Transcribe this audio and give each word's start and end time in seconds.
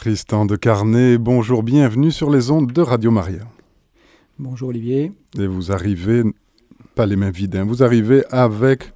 Tristan 0.00 0.46
de 0.46 0.56
Carnet, 0.56 1.18
bonjour, 1.18 1.62
bienvenue 1.62 2.10
sur 2.10 2.30
les 2.30 2.50
ondes 2.50 2.72
de 2.72 2.80
Radio 2.80 3.10
Maria. 3.10 3.42
Bonjour 4.38 4.70
Olivier. 4.70 5.12
Et 5.38 5.46
vous 5.46 5.72
arrivez, 5.72 6.22
pas 6.94 7.04
les 7.04 7.16
mains 7.16 7.30
vides, 7.30 7.54
hein, 7.54 7.66
vous 7.66 7.82
arrivez 7.82 8.24
avec 8.30 8.94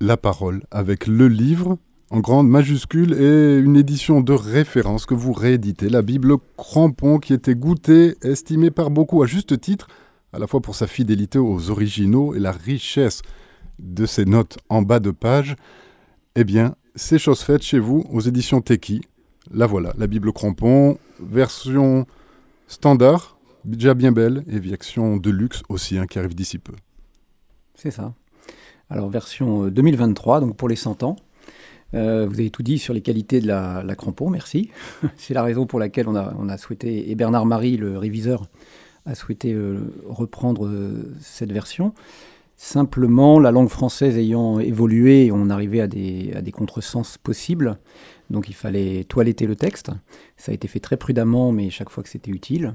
la 0.00 0.18
parole, 0.18 0.64
avec 0.70 1.06
le 1.06 1.28
livre 1.28 1.78
en 2.10 2.20
grande 2.20 2.46
majuscule 2.46 3.14
et 3.14 3.56
une 3.58 3.74
édition 3.74 4.20
de 4.20 4.34
référence 4.34 5.06
que 5.06 5.14
vous 5.14 5.32
rééditez, 5.32 5.88
la 5.88 6.02
Bible 6.02 6.34
Crampon 6.58 7.20
qui 7.20 7.32
était 7.32 7.54
goûtée, 7.54 8.14
estimée 8.20 8.70
par 8.70 8.90
beaucoup 8.90 9.22
à 9.22 9.26
juste 9.26 9.58
titre, 9.58 9.88
à 10.34 10.38
la 10.38 10.46
fois 10.46 10.60
pour 10.60 10.74
sa 10.74 10.86
fidélité 10.86 11.38
aux 11.38 11.70
originaux 11.70 12.34
et 12.34 12.38
la 12.38 12.52
richesse 12.52 13.22
de 13.78 14.04
ses 14.04 14.26
notes 14.26 14.58
en 14.68 14.82
bas 14.82 15.00
de 15.00 15.10
page. 15.10 15.56
Eh 16.36 16.44
bien, 16.44 16.74
c'est 16.96 17.18
chose 17.18 17.40
faite 17.40 17.62
chez 17.62 17.78
vous 17.78 18.04
aux 18.10 18.20
éditions 18.20 18.60
Teki. 18.60 19.00
La 19.52 19.66
voilà, 19.66 19.94
la 19.96 20.06
Bible 20.06 20.32
Crampon, 20.32 20.98
version 21.20 22.06
standard, 22.66 23.38
déjà 23.64 23.94
bien 23.94 24.12
belle, 24.12 24.44
et 24.46 24.58
version 24.58 25.16
de 25.16 25.30
luxe 25.30 25.62
aussi, 25.68 25.98
hein, 25.98 26.06
qui 26.06 26.18
arrive 26.18 26.34
d'ici 26.34 26.58
peu. 26.58 26.74
C'est 27.74 27.90
ça. 27.90 28.12
Alors, 28.90 29.08
version 29.08 29.68
2023, 29.68 30.36
euh, 30.36 30.40
donc 30.40 30.56
pour 30.56 30.68
les 30.68 30.76
100 30.76 31.02
ans. 31.02 31.16
Euh, 31.94 32.26
vous 32.26 32.34
avez 32.34 32.50
tout 32.50 32.62
dit 32.62 32.78
sur 32.78 32.92
les 32.92 33.00
qualités 33.00 33.40
de 33.40 33.46
la, 33.46 33.94
crampon, 33.96 34.28
merci. 34.28 34.70
C'est 35.16 35.32
la 35.32 35.42
raison 35.42 35.66
pour 35.66 35.78
laquelle 35.78 36.08
on 36.08 36.14
a, 36.48 36.58
souhaité, 36.58 37.10
et 37.10 37.14
Bernard 37.14 37.46
Marie, 37.46 37.78
le 37.78 37.96
réviseur, 37.96 38.46
a 39.06 39.14
souhaité 39.14 39.54
euh, 39.54 39.78
reprendre 40.06 40.70
cette 41.20 41.52
version. 41.52 41.94
Simplement, 42.60 43.38
la 43.38 43.52
langue 43.52 43.68
française 43.68 44.18
ayant 44.18 44.58
évolué, 44.58 45.30
on 45.32 45.48
arrivait 45.48 45.80
à 45.80 45.86
des, 45.86 46.52
contresens 46.52 47.16
possibles. 47.16 47.78
Donc 48.30 48.48
il 48.48 48.54
fallait 48.54 49.04
toiletter 49.04 49.46
le 49.46 49.54
texte. 49.54 49.92
Ça 50.36 50.50
a 50.50 50.54
été 50.56 50.66
fait 50.66 50.80
très 50.80 50.96
prudemment, 50.96 51.52
mais 51.52 51.70
chaque 51.70 51.88
fois 51.88 52.02
que 52.02 52.08
c'était 52.08 52.32
utile. 52.32 52.74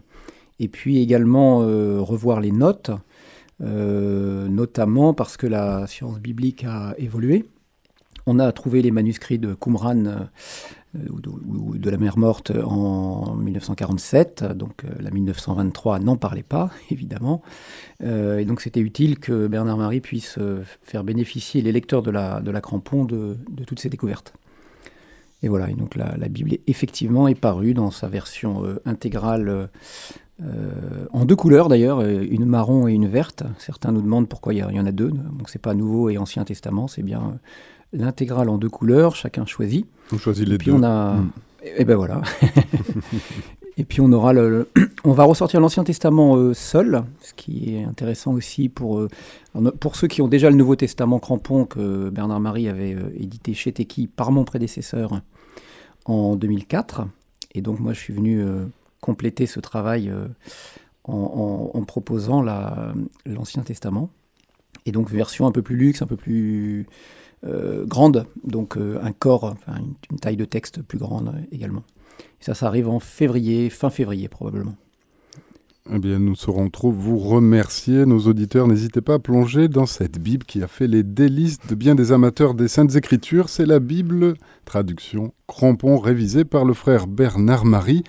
Et 0.60 0.70
puis 0.70 1.02
également 1.02 1.60
revoir 1.60 2.40
les 2.40 2.54
notes, 2.54 2.92
notamment 3.60 5.14
parce 5.14 5.36
que 5.36 5.48
la 5.48 5.86
science 5.86 6.18
biblique 6.18 6.64
a 6.64 6.96
évolué. 6.98 7.46
On 8.26 8.40
a 8.40 8.52
trouvé 8.52 8.82
les 8.82 8.92
manuscrits 8.92 9.40
de 9.40 9.54
Qumran 9.54 10.06
euh, 10.06 10.20
ou 11.10 11.78
de, 11.78 11.90
la 11.90 11.98
mer 11.98 12.18
morte 12.18 12.52
en 12.52 13.36
1947, 13.36 14.44
donc 14.56 14.86
euh, 14.86 14.90
la 15.00 15.10
1923 15.10 16.00
n'en 16.00 16.18
parlait 16.18 16.44
pas, 16.44 16.70
évidemment. 16.92 17.42
Euh, 18.04 18.40
et 18.40 18.46
donc 18.46 18.62
c'était 18.62 18.80
utile 18.80 19.20
que 19.20 19.48
Bernard 19.48 19.78
Marie 19.78 20.02
puisse 20.02 20.38
faire 20.82 21.04
bénéficier 21.04 21.62
les 21.62 21.72
lecteurs 21.72 22.04
de 22.04 22.12
la, 22.12 22.42
de 22.42 22.52
Crampon 22.60 23.06
de, 23.06 23.38
toutes 23.66 23.80
ces 23.80 23.90
découvertes. 23.90 24.34
Et 25.42 25.50
voilà, 25.50 25.70
et 25.70 25.74
donc 25.74 25.96
la, 25.96 26.16
Bible 26.30 26.58
effectivement 26.68 27.28
est 27.28 27.36
parue 27.36 27.74
dans 27.74 27.92
sa 27.92 28.08
version 28.08 28.64
intégrale 28.86 29.70
en 31.12 31.26
deux 31.26 31.36
couleurs 31.36 31.68
d'ailleurs, 31.68 32.02
une 32.02 32.46
marron 32.46 32.88
et 32.88 32.94
une 32.94 33.08
verte. 33.08 33.44
Certains 33.58 33.92
nous 33.92 34.02
demandent 34.02 34.30
pourquoi 34.30 34.54
il 34.54 34.60
y, 34.60 34.64
en 34.64 34.86
a 34.86 34.92
deux. 34.94 35.10
Donc 35.10 35.50
c'est 35.50 35.62
pas 35.62 35.74
Nouveau 35.74 36.10
et 36.10 36.18
Ancien 36.18 36.46
Testament, 36.46 36.88
c'est 36.88 37.04
bien 37.04 37.40
l'intégrale 37.94 38.50
en 38.50 38.58
deux 38.58 38.70
couleurs, 38.70 39.16
chacun 39.16 39.46
choisit. 39.46 39.86
On 40.12 40.18
choisit 40.18 40.48
les 40.48 40.56
et 40.56 40.58
puis 40.58 40.72
On 40.72 40.84
a... 40.84 41.16
Hmm. 41.16 41.32
Et, 41.78 41.86
ben 41.86 41.96
voilà. 41.96 42.22
et 43.78 43.86
puis 43.86 44.02
on 44.02 44.12
aura 44.12 44.34
le, 44.34 44.68
on 45.04 45.14
va 45.14 45.24
ressortir 45.24 45.62
l'Ancien 45.62 45.84
Testament 45.84 46.36
euh, 46.36 46.54
seul, 46.54 47.04
ce 47.22 47.34
qui 47.34 47.76
est 47.76 47.84
intéressant 47.84 48.34
aussi 48.34 48.68
pour 48.68 49.00
euh, 49.00 49.08
pour 49.80 49.96
ceux 49.96 50.08
qui 50.08 50.22
ont 50.22 50.28
déjà 50.28 50.50
le 50.50 50.58
Nouveau 50.58 50.76
Testament 50.76 51.20
crampon 51.20 51.66
que 51.66 52.10
Bernard 52.10 52.42
Marie 52.42 52.68
avait 52.68 52.96
euh, 52.96 53.10
édité 53.16 53.54
chez 53.54 53.72
Teki 53.72 54.08
par 54.08 54.32
mon 54.32 54.44
prédécesseur 54.44 55.22
en 56.06 56.36
2004. 56.36 57.08
Et 57.56 57.62
donc 57.62 57.80
moi 57.80 57.94
je 57.94 58.00
suis 58.00 58.14
venu 58.14 58.44
compléter 59.00 59.46
ce 59.46 59.60
travail 59.60 60.12
en, 61.04 61.72
en, 61.72 61.84
proposant 61.84 62.42
l'Ancien 63.26 63.62
Testament. 63.62 64.10
Et 64.88 64.92
donc 64.92 65.10
version 65.12 65.46
un 65.46 65.52
peu 65.52 65.62
plus 65.62 65.78
luxe, 65.78 66.02
un 66.02 66.08
peu 66.08 66.16
plus 66.16 66.88
euh, 67.46 67.86
grande, 67.86 68.26
donc 68.46 68.78
euh, 68.78 69.00
un 69.04 69.12
corps, 69.12 69.56
une, 69.68 70.20
taille 70.20 70.38
de 70.38 70.46
texte 70.46 70.82
plus 70.82 70.98
grande 70.98 71.34
également. 71.52 71.84
Ça, 72.40 72.54
ça 72.54 72.68
arrive 72.68 72.88
en 72.88 73.00
février, 73.00 73.70
fin 73.70 73.90
février 73.90 74.28
probablement. 74.28 74.76
Eh 75.92 76.00
bien, 76.00 76.18
nous 76.20 76.36
saurons 76.36 76.70
trop 76.70 76.92
vous 76.92 77.18
remercier. 77.18 78.06
Nos 78.06 78.28
auditeurs, 78.28 78.68
n'hésitez 78.68 79.02
pas 79.02 79.16
à 79.16 79.20
plonger 79.20 79.68
dans 79.68 79.86
cette 79.86 80.18
Bible 80.18 80.46
qui 80.46 80.64
a 80.64 80.68
fait 80.68 80.88
les 80.88 81.04
délices 81.04 81.60
de 81.68 81.76
bien 81.76 81.96
des 81.96 82.14
amateurs 82.14 82.54
des 82.54 82.70
Saintes 82.70 82.96
Écritures. 82.96 83.50
C'est 83.50 83.66
la 83.66 83.80
Bible, 83.80 84.36
traduction 84.64 85.34
crampon, 85.46 85.98
révisée 85.98 86.46
par 86.46 86.64
le 86.64 86.74
frère 86.74 87.08
Bernard 87.08 87.66
Marie. 87.66 88.04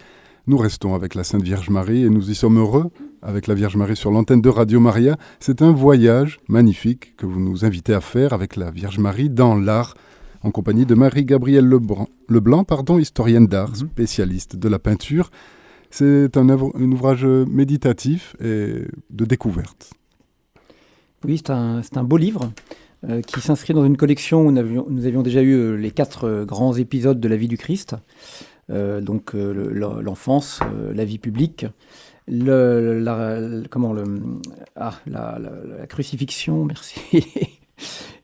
Nous 0.46 0.58
restons 0.58 0.94
avec 0.94 1.16
la 1.16 1.24
Sainte 1.24 1.42
Vierge 1.42 1.70
Marie 1.70 2.04
et 2.04 2.10
nous 2.10 2.30
y 2.30 2.36
sommes 2.36 2.58
heureux 2.58 2.92
avec 3.24 3.46
la 3.46 3.54
Vierge 3.54 3.76
Marie 3.76 3.96
sur 3.96 4.10
l'antenne 4.10 4.42
de 4.42 4.48
Radio 4.48 4.78
Maria. 4.78 5.16
C'est 5.40 5.62
un 5.62 5.72
voyage 5.72 6.38
magnifique 6.48 7.16
que 7.16 7.26
vous 7.26 7.40
nous 7.40 7.64
invitez 7.64 7.94
à 7.94 8.00
faire 8.00 8.32
avec 8.32 8.56
la 8.56 8.70
Vierge 8.70 8.98
Marie 8.98 9.30
dans 9.30 9.56
l'art 9.56 9.94
en 10.42 10.50
compagnie 10.50 10.84
de 10.84 10.94
Marie-Gabrielle 10.94 11.66
Leblanc, 12.28 12.64
pardon, 12.64 12.98
historienne 12.98 13.46
d'art, 13.46 13.70
mhm. 13.70 13.88
spécialiste 13.88 14.56
de 14.56 14.68
la 14.68 14.78
peinture. 14.78 15.30
C'est 15.90 16.36
un, 16.36 16.48
ouvrage 16.50 17.24
méditatif 17.24 18.36
et 18.40 18.82
de 19.10 19.24
découverte. 19.24 19.92
Oui, 21.24 21.38
c'est 21.38 21.50
un, 21.50 22.04
beau 22.04 22.16
livre 22.16 22.52
euh, 23.08 23.22
qui 23.22 23.40
s'inscrit 23.40 23.72
dans 23.74 23.84
une 23.84 23.96
collection 23.96 24.46
où 24.46 24.50
nous 24.50 25.06
avions, 25.06 25.22
déjà 25.22 25.40
eu 25.40 25.54
euh, 25.54 25.74
les 25.76 25.92
quatre 25.92 26.24
euh, 26.24 26.44
grands 26.44 26.74
épisodes 26.74 27.20
de 27.20 27.28
la 27.28 27.36
vie 27.36 27.48
du 27.48 27.56
Christ. 27.56 27.96
donc 28.68 29.34
l'enfance, 29.34 30.60
la 30.94 31.04
vie 31.04 31.18
publique, 31.18 31.66
la, 32.28 33.38
comment 33.70 33.92
le, 33.92 34.04
ah, 34.76 34.94
la, 35.06 35.38
crucifixion, 35.88 36.64
merci, 36.66 37.00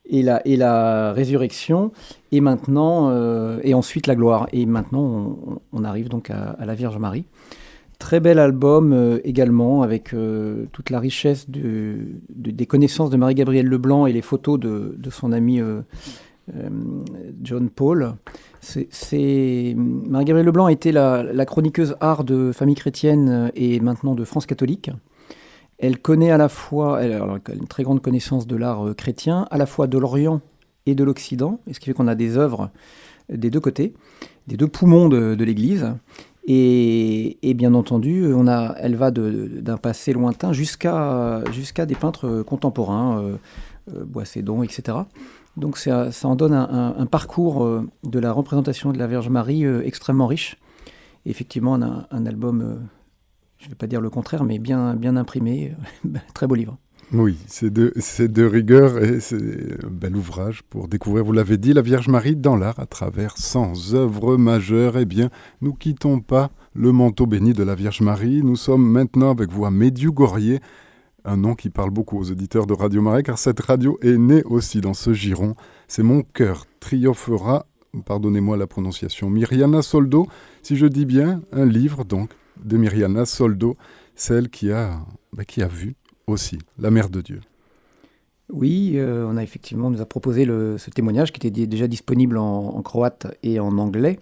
et, 0.05 0.23
la, 0.23 0.45
et 0.45 0.57
la 0.57 1.13
résurrection, 1.13 1.91
et 2.31 2.41
maintenant, 2.41 3.09
euh, 3.11 3.59
et 3.63 3.73
ensuite 3.73 4.07
la 4.07 4.15
gloire. 4.15 4.47
Et 4.51 4.65
maintenant, 4.65 5.35
on, 5.71 5.83
arrive 5.83 6.09
donc 6.09 6.29
à, 6.29 6.57
la 6.65 6.75
Vierge 6.75 6.97
Marie. 6.97 7.25
Très 7.99 8.19
bel 8.19 8.39
album 8.39 8.93
euh, 8.93 9.19
également, 9.23 9.83
avec 9.83 10.13
euh, 10.13 10.65
toute 10.71 10.89
la 10.89 10.99
richesse 10.99 11.47
des 11.49 12.65
connaissances 12.65 13.11
de 13.11 13.17
Marie-Gabrielle 13.17 13.67
Leblanc 13.67 14.07
et 14.07 14.13
les 14.13 14.23
photos 14.23 14.59
de, 14.59 14.95
de 14.97 15.09
son 15.09 15.31
ami 15.31 15.61
John 17.41 17.69
Paul. 17.69 18.15
C'est 18.61 19.73
Marie-Gabrielle 19.75 20.45
Leblanc 20.45 20.65
a 20.67 20.71
été 20.71 20.91
la, 20.91 21.45
chroniqueuse 21.45 21.95
art 21.99 22.23
de 22.23 22.51
famille 22.51 22.75
chrétienne 22.75 23.29
euh, 23.29 23.49
et 23.55 23.79
maintenant 23.79 24.13
de 24.13 24.23
France 24.23 24.45
catholique. 24.45 24.91
Elle 25.79 25.97
connaît 25.97 26.29
à 26.29 26.37
la 26.37 26.47
fois, 26.47 27.01
elle, 27.01 27.13
a 27.13 27.39
une 27.53 27.67
très 27.67 27.83
grande 27.83 28.01
connaissance 28.01 28.45
de 28.45 28.55
l'art 28.55 28.87
euh, 28.87 28.93
chrétien, 28.93 29.47
à 29.49 29.57
la 29.57 29.65
fois 29.65 29.87
de 29.87 29.97
l'Orient 29.97 30.41
et 30.85 30.93
de 30.93 31.03
l'Occident, 31.03 31.59
ce 31.71 31.79
qui 31.79 31.87
fait 31.87 31.93
qu'on 31.93 32.07
a 32.07 32.15
des 32.15 32.37
œuvres 32.37 32.69
des 33.31 33.49
deux 33.49 33.59
côtés, 33.59 33.93
des 34.47 34.57
deux 34.57 34.67
poumons 34.67 35.09
de, 35.09 35.43
l'Église. 35.43 35.93
Et, 36.47 37.53
bien 37.55 37.73
entendu, 37.73 38.31
on 38.33 38.47
a, 38.47 38.75
elle 38.79 38.95
va 38.95 39.11
d'un 39.11 39.77
passé 39.77 40.11
lointain 40.11 40.53
jusqu'à 40.53 41.43
jusqu'à 41.51 41.85
des 41.85 41.95
peintres 41.95 42.41
contemporains, 42.41 43.19
euh, 43.19 43.37
euh 43.95 44.05
Boissédon, 44.05 44.63
etc. 44.63 44.97
Donc 45.57 45.77
ça, 45.77 46.09
en 46.23 46.35
donne 46.35 46.53
un, 46.53 47.05
parcours 47.05 47.63
euh, 47.63 47.87
de 48.03 48.19
la 48.19 48.31
représentation 48.31 48.91
de 48.91 48.97
la 48.97 49.07
Vierge 49.07 49.29
Marie 49.29 49.65
euh, 49.65 49.85
extrêmement 49.85 50.27
riche. 50.27 50.57
effectivement, 51.25 51.73
on 51.73 51.81
a 51.81 52.07
un 52.09 52.25
album, 52.25 52.61
euh, 52.61 52.75
je 53.57 53.65
ne 53.65 53.69
vais 53.69 53.75
pas 53.75 53.87
dire 53.87 53.99
le 53.99 54.09
contraire, 54.09 54.43
mais 54.45 54.59
bien, 54.59 54.95
bien 54.95 55.17
imprimé, 55.17 55.75
très 56.33 56.47
beau 56.47 56.55
livre. 56.55 56.77
Oui, 57.13 57.37
c'est 57.47 57.73
de, 57.73 58.45
rigueur 58.45 58.97
et 59.03 59.19
c'est 59.19 59.35
un 59.83 59.89
bel 59.89 60.15
ouvrage 60.15 60.61
pour 60.69 60.87
découvrir, 60.87 61.25
vous 61.25 61.33
l'avez 61.33 61.57
dit, 61.57 61.73
la 61.73 61.81
Vierge 61.81 62.07
Marie 62.07 62.37
dans 62.37 62.55
l'art 62.55 62.79
à 62.79 62.85
travers 62.85 63.37
100 63.37 63.93
œuvres 63.93 64.37
majeures. 64.37 64.97
Eh 64.97 65.03
bien, 65.03 65.29
nous 65.59 65.73
quittons 65.73 66.21
pas 66.21 66.51
le 66.73 66.93
manteau 66.93 67.25
béni 67.25 67.51
de 67.51 67.63
la 67.63 67.75
Vierge 67.75 67.99
Marie. 67.99 68.41
Nous 68.43 68.55
sommes 68.55 68.89
maintenant 68.89 69.31
avec 69.31 69.51
vous 69.51 69.65
à 69.65 69.71
Médiugorier 69.71 70.61
un 71.25 71.37
nom 71.37 71.55
qui 71.55 71.69
parle 71.69 71.91
beaucoup 71.91 72.19
aux 72.19 72.31
auditeurs 72.31 72.65
de 72.65 72.73
Radio 72.73 73.01
Marais, 73.01 73.23
car 73.23 73.37
cette 73.37 73.59
radio 73.59 73.97
est 74.01 74.17
née 74.17 74.43
aussi 74.43 74.81
dans 74.81 74.93
ce 74.93 75.13
giron. 75.13 75.55
C'est 75.87 76.03
Mon 76.03 76.23
cœur 76.23 76.65
triomphera, 76.79 77.65
pardonnez-moi 78.05 78.57
la 78.57 78.67
prononciation, 78.67 79.29
Myriana 79.29 79.81
Soldo, 79.81 80.27
si 80.63 80.75
je 80.75 80.85
dis 80.85 81.05
bien, 81.05 81.41
un 81.51 81.65
livre 81.65 82.03
donc 82.03 82.31
de 82.63 82.77
Myriana 82.77 83.25
Soldo, 83.25 83.77
celle 84.15 84.49
qui 84.49 84.71
a, 84.71 84.99
bah, 85.33 85.43
vu 85.69 85.95
aussi 86.27 86.57
la 86.77 86.91
Mère 86.91 87.09
de 87.09 87.21
Dieu. 87.21 87.41
Oui, 88.51 88.93
euh, 88.95 89.25
on 89.29 89.37
a 89.37 89.43
effectivement 89.43 89.89
nous 89.89 90.01
a 90.01 90.05
proposé 90.05 90.45
ce 90.45 90.89
témoignage 90.89 91.31
qui 91.31 91.45
était 91.45 91.67
déjà 91.67 91.87
disponible 91.87 92.37
en, 92.37 92.81
croate 92.81 93.27
et 93.43 93.59
en 93.59 93.77
anglais, 93.77 94.19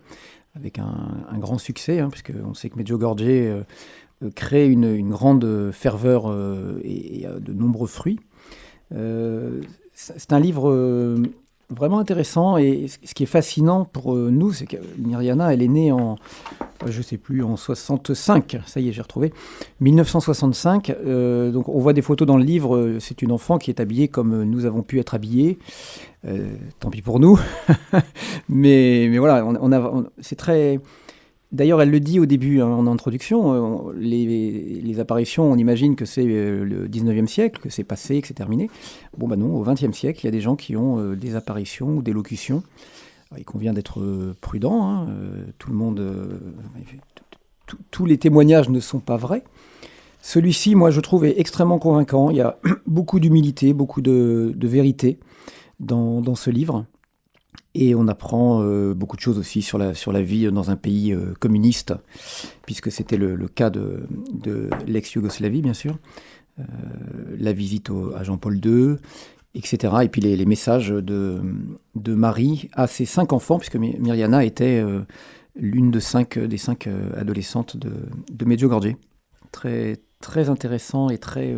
avec 0.55 0.77
un, 0.79 1.37
grand 1.39 1.57
succès, 1.57 1.99
hein, 1.99 2.09
puisqu'on 2.09 2.53
sait 2.53 2.69
que 2.69 2.75
Medjugorje 2.75 3.23
euh, 3.23 3.63
crée 4.27 4.67
une, 4.67 5.09
grande 5.09 5.71
ferveur 5.71 6.29
euh, 6.29 6.79
et, 6.83 7.25
de 7.39 7.53
nombreux 7.53 7.87
fruits. 7.87 8.19
Euh, 8.93 9.61
c'est 9.93 10.33
un 10.33 10.39
livre 10.39 10.73
vraiment 11.69 11.99
intéressant 11.99 12.57
et 12.57 12.87
ce 12.87 13.13
qui 13.13 13.23
est 13.23 13.27
fascinant 13.27 13.83
pour 13.85 14.15
nous, 14.15 14.53
c'est 14.53 14.65
que 14.65 14.77
Myriana, 14.97 15.53
elle 15.53 15.61
est 15.61 15.67
née 15.67 15.91
en, 15.91 16.15
je 16.85 17.01
sais 17.01 17.17
plus, 17.17 17.43
en 17.43 17.57
65, 17.57 18.59
ça 18.65 18.79
y 18.79 18.87
est, 18.87 18.93
j'ai 18.93 19.01
retrouvé, 19.01 19.33
1965. 19.81 20.95
donc 21.51 21.67
on 21.67 21.79
voit 21.79 21.91
des 21.91 22.01
photos 22.01 22.25
dans 22.25 22.37
le 22.37 22.45
livre, 22.45 22.97
c'est 22.99 23.21
une 23.21 23.33
enfant 23.33 23.57
qui 23.57 23.71
est 23.71 23.81
habillée 23.81 24.07
comme 24.07 24.43
nous 24.43 24.65
avons 24.65 24.83
pu 24.83 24.99
être 24.99 25.15
habillés. 25.15 25.59
tant 26.79 26.89
pis 26.89 27.01
pour 27.01 27.19
nous. 27.19 27.37
mais, 28.49 29.07
mais 29.11 29.17
voilà, 29.17 29.45
on, 29.45 29.71
a, 29.73 30.03
c'est 30.21 30.37
très 30.37 30.79
D'ailleurs, 31.51 31.81
elle 31.81 31.89
le 31.89 31.99
dit 31.99 32.19
au 32.19 32.27
début, 32.27 32.61
hein, 32.61 32.67
en 32.67 32.85
introduction, 32.85 33.89
euh, 33.89 33.93
les, 33.97 34.99
apparitions, 34.99 35.51
on 35.51 35.55
imagine 35.55 35.95
que 35.95 36.05
c'est 36.05 36.25
euh, 36.27 36.63
le 36.63 36.87
19e 36.87 37.25
siècle, 37.25 37.59
que 37.59 37.69
c'est 37.69 37.83
passé, 37.83 38.21
que 38.21 38.27
c'est 38.27 38.35
terminé. 38.35 38.69
Bon, 39.17 39.27
bah 39.27 39.35
non, 39.35 39.55
au 39.55 39.65
20e 39.65 39.91
siècle, 39.93 40.19
il 40.21 40.25
y 40.25 40.27
a 40.27 40.31
des 40.31 40.41
gens 40.41 40.55
qui 40.55 40.75
ont 40.75 40.99
euh, 40.99 41.15
des 41.15 41.35
apparitions 41.35 41.97
ou 41.97 42.01
des 42.03 42.13
locutions. 42.13 42.61
il 43.35 43.45
convient 43.45 43.73
d'être 43.73 43.99
prudent, 44.41 44.83
hein, 44.83 45.07
tout 45.57 45.71
le 45.71 45.75
monde... 45.75 46.39
tous 47.89 48.05
les 48.05 48.19
témoignages 48.19 48.69
ne 48.69 48.79
sont 48.79 48.99
pas 48.99 49.17
vrais. 49.17 49.43
Celui-ci, 50.21 50.75
moi, 50.75 50.91
je 50.91 50.99
trouve, 50.99 51.25
est 51.25 51.39
extrêmement 51.39 51.79
convaincant. 51.79 52.29
Il 52.29 52.37
y 52.37 52.41
a 52.41 52.59
beaucoup 52.85 53.19
d'humilité, 53.19 53.73
beaucoup 53.73 54.01
de, 54.01 54.53
vérité 54.61 55.17
dans 55.79 56.35
ce 56.35 56.51
livre. 56.51 56.85
Et 57.75 57.93
on 57.93 58.07
apprend 58.07 58.61
euh, 58.63 58.93
beaucoup 58.93 59.15
de 59.15 59.21
choses 59.21 59.37
aussi 59.37 59.61
sur 59.61 59.77
la, 59.77 59.93
sur 59.93 60.11
la 60.11 60.21
vie 60.21 60.51
dans 60.51 60.71
un 60.71 60.75
pays 60.75 61.13
euh, 61.13 61.33
communiste, 61.39 61.93
puisque 62.65 62.91
c'était 62.91 63.17
le, 63.17 63.47
cas 63.47 63.69
de, 63.69 64.07
de 64.33 64.69
l'ex-Yougoslavie, 64.87 65.61
bien 65.61 65.73
sûr. 65.73 65.97
Euh, 66.59 66.63
la 67.37 67.53
visite 67.53 67.89
à 68.15 68.23
Jean-Paul 68.23 68.59
II, 68.63 68.95
etc. 69.53 69.93
Et 70.03 70.09
puis 70.09 70.21
les, 70.21 70.45
messages 70.45 70.89
de, 70.89 71.41
de, 71.95 72.15
Marie 72.15 72.69
à 72.73 72.87
ses 72.87 73.05
cinq 73.05 73.33
enfants, 73.33 73.59
puisque 73.59 73.77
Myriana 73.77 74.43
était 74.43 74.83
l'une 75.55 75.91
de 75.91 75.99
cinq, 75.99 76.37
des 76.37 76.57
cinq 76.57 76.89
adolescentes 77.15 77.77
de, 77.77 77.91
de 78.31 78.45
Medjugorje. 78.45 78.95
Très, 79.51 79.97
très 80.19 80.49
intéressant 80.49 81.09
et 81.09 81.17
très 81.17 81.55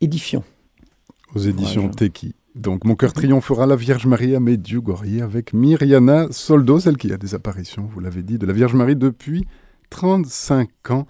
édifiant. 0.00 0.44
Aux 1.34 1.40
éditions 1.40 1.90
Teki. 1.90 2.34
Donc, 2.58 2.84
Mon 2.84 2.96
cœur 2.96 3.12
triomphera 3.12 3.66
la 3.66 3.76
Vierge 3.76 4.06
Marie 4.06 4.34
à 4.34 4.40
Medjugorje 4.40 5.22
avec 5.22 5.52
Myriana 5.52 6.26
Soldo, 6.32 6.80
celle 6.80 6.96
qui 6.96 7.12
a 7.12 7.16
des 7.16 7.36
apparitions, 7.36 7.88
vous 7.94 8.00
l'avez 8.00 8.24
dit, 8.24 8.36
de 8.36 8.46
la 8.46 8.52
Vierge 8.52 8.74
Marie 8.74 8.96
depuis 8.96 9.46
35 9.90 10.68
ans. 10.90 11.06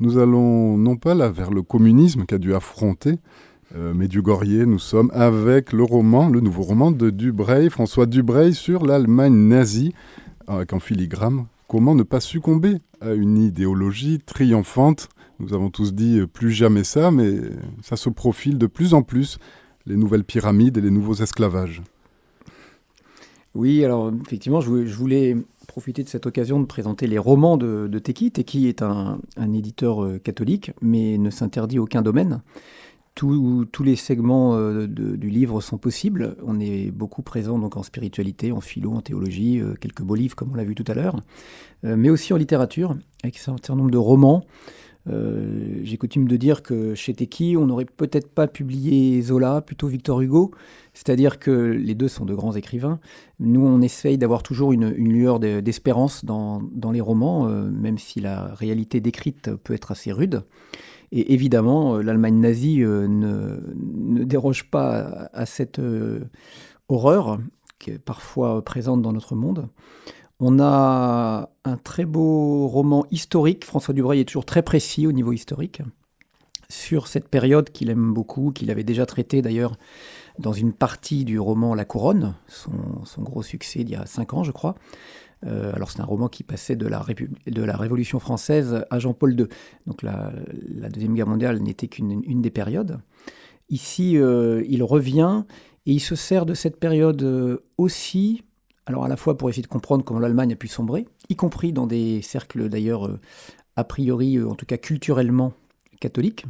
Nous 0.00 0.18
allons 0.18 0.76
non 0.76 0.96
pas 0.96 1.14
là 1.14 1.30
vers 1.30 1.50
le 1.50 1.62
communisme 1.62 2.26
qu'a 2.26 2.36
dû 2.36 2.54
affronter 2.54 3.18
euh, 3.74 3.94
Medjugorje, 3.94 4.66
nous 4.66 4.78
sommes 4.78 5.10
avec 5.14 5.72
le 5.72 5.82
roman, 5.82 6.28
le 6.28 6.40
nouveau 6.40 6.62
roman 6.62 6.90
de 6.90 7.08
Dubreuil, 7.08 7.70
François 7.70 8.04
Dubreuil 8.04 8.52
sur 8.52 8.84
l'Allemagne 8.84 9.48
nazie, 9.48 9.94
avec 10.46 10.74
en 10.74 10.78
filigrane 10.78 11.46
comment 11.68 11.94
ne 11.94 12.02
pas 12.02 12.20
succomber 12.20 12.76
à 13.00 13.14
une 13.14 13.38
idéologie 13.38 14.20
triomphante? 14.20 15.08
Nous 15.40 15.54
avons 15.54 15.70
tous 15.70 15.94
dit 15.94 16.18
euh, 16.18 16.26
plus 16.26 16.50
jamais 16.50 16.84
ça, 16.84 17.10
mais 17.10 17.32
ça 17.80 17.96
se 17.96 18.10
profile 18.10 18.58
de 18.58 18.66
plus 18.66 18.92
en 18.92 19.02
plus 19.02 19.38
les 19.86 19.96
nouvelles 19.96 20.24
pyramides 20.24 20.76
et 20.76 20.80
les 20.80 20.90
nouveaux 20.90 21.14
esclavages. 21.14 21.82
Oui, 23.54 23.84
alors 23.84 24.10
effectivement, 24.24 24.60
je 24.60 24.94
voulais 24.94 25.36
profiter 25.66 26.02
de 26.02 26.08
cette 26.08 26.26
occasion 26.26 26.60
de 26.60 26.66
présenter 26.66 27.06
les 27.06 27.18
romans 27.18 27.56
de, 27.56 27.98
Teki. 27.98 28.30
Teki 28.30 28.66
est 28.66 28.82
un, 28.82 29.18
éditeur 29.54 30.04
euh, 30.04 30.18
catholique, 30.18 30.72
mais 30.80 31.18
ne 31.18 31.30
s'interdit 31.30 31.78
aucun 31.78 32.02
domaine. 32.02 32.42
tous 33.14 33.82
les 33.84 33.96
segments 33.96 34.56
euh, 34.56 34.86
du 34.86 35.30
livre 35.30 35.60
sont 35.60 35.78
possibles. 35.78 36.36
On 36.46 36.60
est 36.60 36.90
beaucoup 36.90 37.22
présent 37.22 37.58
donc 37.58 37.76
en 37.76 37.82
spiritualité, 37.82 38.52
en 38.52 38.60
philo, 38.60 38.92
en 38.92 39.00
théologie, 39.00 39.60
euh, 39.60 39.74
quelques 39.80 40.02
beaux 40.02 40.14
livres 40.14 40.36
comme 40.36 40.52
on 40.52 40.56
l'a 40.56 40.64
vu 40.64 40.74
tout 40.74 40.84
à 40.86 40.94
l'heure, 40.94 41.16
mais 41.82 42.10
aussi 42.10 42.32
en 42.32 42.36
littérature, 42.36 42.94
avec 43.22 43.36
un 43.36 43.40
certain 43.40 43.76
nombre 43.76 43.90
de 43.90 43.98
romans. 43.98 44.44
Euh, 45.08 45.80
j'ai 45.82 45.96
coutume 45.96 46.28
de 46.28 46.36
dire 46.36 46.62
que 46.62 46.94
chez 46.94 47.12
Teki, 47.12 47.56
on 47.56 47.66
n'aurait 47.66 47.84
peut-être 47.84 48.28
pas 48.28 48.46
publié 48.46 49.20
Zola, 49.22 49.60
plutôt 49.60 49.88
Victor 49.88 50.20
Hugo. 50.20 50.52
C'est-à-dire 50.94 51.38
que 51.38 51.50
les 51.50 51.94
deux 51.94 52.08
sont 52.08 52.24
de 52.24 52.34
grands 52.34 52.54
écrivains. 52.54 53.00
Nous, 53.40 53.64
on 53.64 53.80
essaye 53.80 54.18
d'avoir 54.18 54.42
toujours 54.42 54.72
une, 54.72 54.90
lueur 54.90 55.40
d'espérance 55.40 56.24
dans, 56.24 56.62
les 56.92 57.00
romans, 57.00 57.48
euh, 57.48 57.70
même 57.70 57.98
si 57.98 58.20
la 58.20 58.54
réalité 58.54 59.00
décrite 59.00 59.54
peut 59.56 59.74
être 59.74 59.90
assez 59.90 60.12
rude. 60.12 60.44
Et 61.10 61.34
évidemment, 61.34 61.96
euh, 61.96 62.02
l'Allemagne 62.02 62.38
nazie 62.38 62.80
ne, 62.80 64.24
déroge 64.24 64.70
pas 64.70 65.28
à 65.32 65.46
cette 65.46 65.80
horreur 66.88 67.38
qui 67.78 67.90
est 67.90 67.98
parfois 67.98 68.62
présente 68.64 69.02
dans 69.02 69.12
notre 69.12 69.34
monde. 69.34 69.68
On 70.40 70.58
a 70.60 71.50
un 71.64 71.76
très 71.76 72.04
beau 72.04 72.66
roman 72.66 73.06
historique. 73.10 73.64
François 73.64 73.94
Dubreuil 73.94 74.20
est 74.20 74.24
toujours 74.24 74.44
très 74.44 74.62
précis 74.62 75.06
au 75.06 75.12
niveau 75.12 75.32
historique 75.32 75.82
sur 76.72 77.06
cette 77.06 77.28
période 77.28 77.70
qu'il 77.70 77.90
aime 77.90 78.14
beaucoup, 78.14 78.50
qu'il 78.50 78.70
avait 78.70 78.82
déjà 78.82 79.04
traité 79.04 79.42
d'ailleurs 79.42 79.76
dans 80.38 80.52
une 80.52 80.72
partie 80.72 81.24
du 81.24 81.38
roman 81.38 81.74
La 81.74 81.84
Couronne, 81.84 82.34
son, 82.48 82.72
gros 83.18 83.42
succès 83.42 83.84
d'il 83.84 83.92
y 83.92 83.96
a 83.96 84.06
cinq 84.06 84.32
ans, 84.32 84.42
je 84.42 84.52
crois. 84.52 84.74
Euh, 85.44 85.72
alors 85.74 85.90
c'est 85.90 86.00
un 86.00 86.06
roman 86.06 86.28
qui 86.28 86.44
passait 86.44 86.76
de 86.76 86.86
la, 86.86 87.04
de 87.46 87.62
la 87.62 87.76
Révolution 87.76 88.18
française 88.20 88.86
à 88.90 88.98
Jean-Paul 88.98 89.38
II. 89.38 89.46
Donc 89.86 90.02
la, 90.02 90.32
Deuxième 90.88 91.14
Guerre 91.14 91.26
mondiale 91.26 91.58
n'était 91.58 91.88
qu'une 91.88 92.40
des 92.40 92.50
périodes. 92.50 93.00
Ici, 93.68 94.16
euh, 94.16 94.64
il 94.68 94.82
revient 94.82 95.44
et 95.84 95.92
il 95.92 96.00
se 96.00 96.14
sert 96.14 96.46
de 96.46 96.54
cette 96.54 96.78
période 96.78 97.22
euh, 97.22 97.58
aussi 97.76 98.44
alors 98.86 99.04
à 99.04 99.08
la 99.08 99.16
fois 99.16 99.36
pour 99.36 99.48
essayer 99.48 99.62
de 99.62 99.68
comprendre 99.68 100.04
comment 100.04 100.20
l'Allemagne 100.20 100.52
a 100.52 100.56
pu 100.56 100.68
sombrer, 100.68 101.06
y 101.28 101.36
compris 101.36 101.72
dans 101.72 101.86
des 101.86 102.22
cercles 102.22 102.68
d'ailleurs 102.68 103.06
euh, 103.06 103.20
a 103.76 103.84
priori, 103.84 104.36
euh, 104.36 104.48
en 104.48 104.54
tout 104.54 104.66
cas 104.66 104.76
culturellement 104.76 105.52
catholiques, 106.00 106.46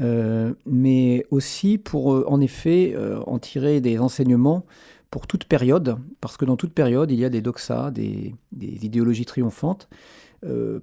euh, 0.00 0.54
mais 0.64 1.26
aussi 1.30 1.76
pour 1.76 2.06
en 2.30 2.40
effet 2.40 2.96
en 3.26 3.38
tirer 3.38 3.80
des 3.80 3.98
enseignements 3.98 4.64
pour 5.10 5.26
toute 5.26 5.44
période, 5.44 5.98
parce 6.22 6.38
que 6.38 6.46
dans 6.46 6.56
toute 6.56 6.72
période, 6.72 7.10
il 7.10 7.20
y 7.20 7.24
a 7.26 7.28
des 7.28 7.42
doxas, 7.42 7.90
des, 7.90 8.34
idéologies 8.58 9.26
triomphantes. 9.26 9.90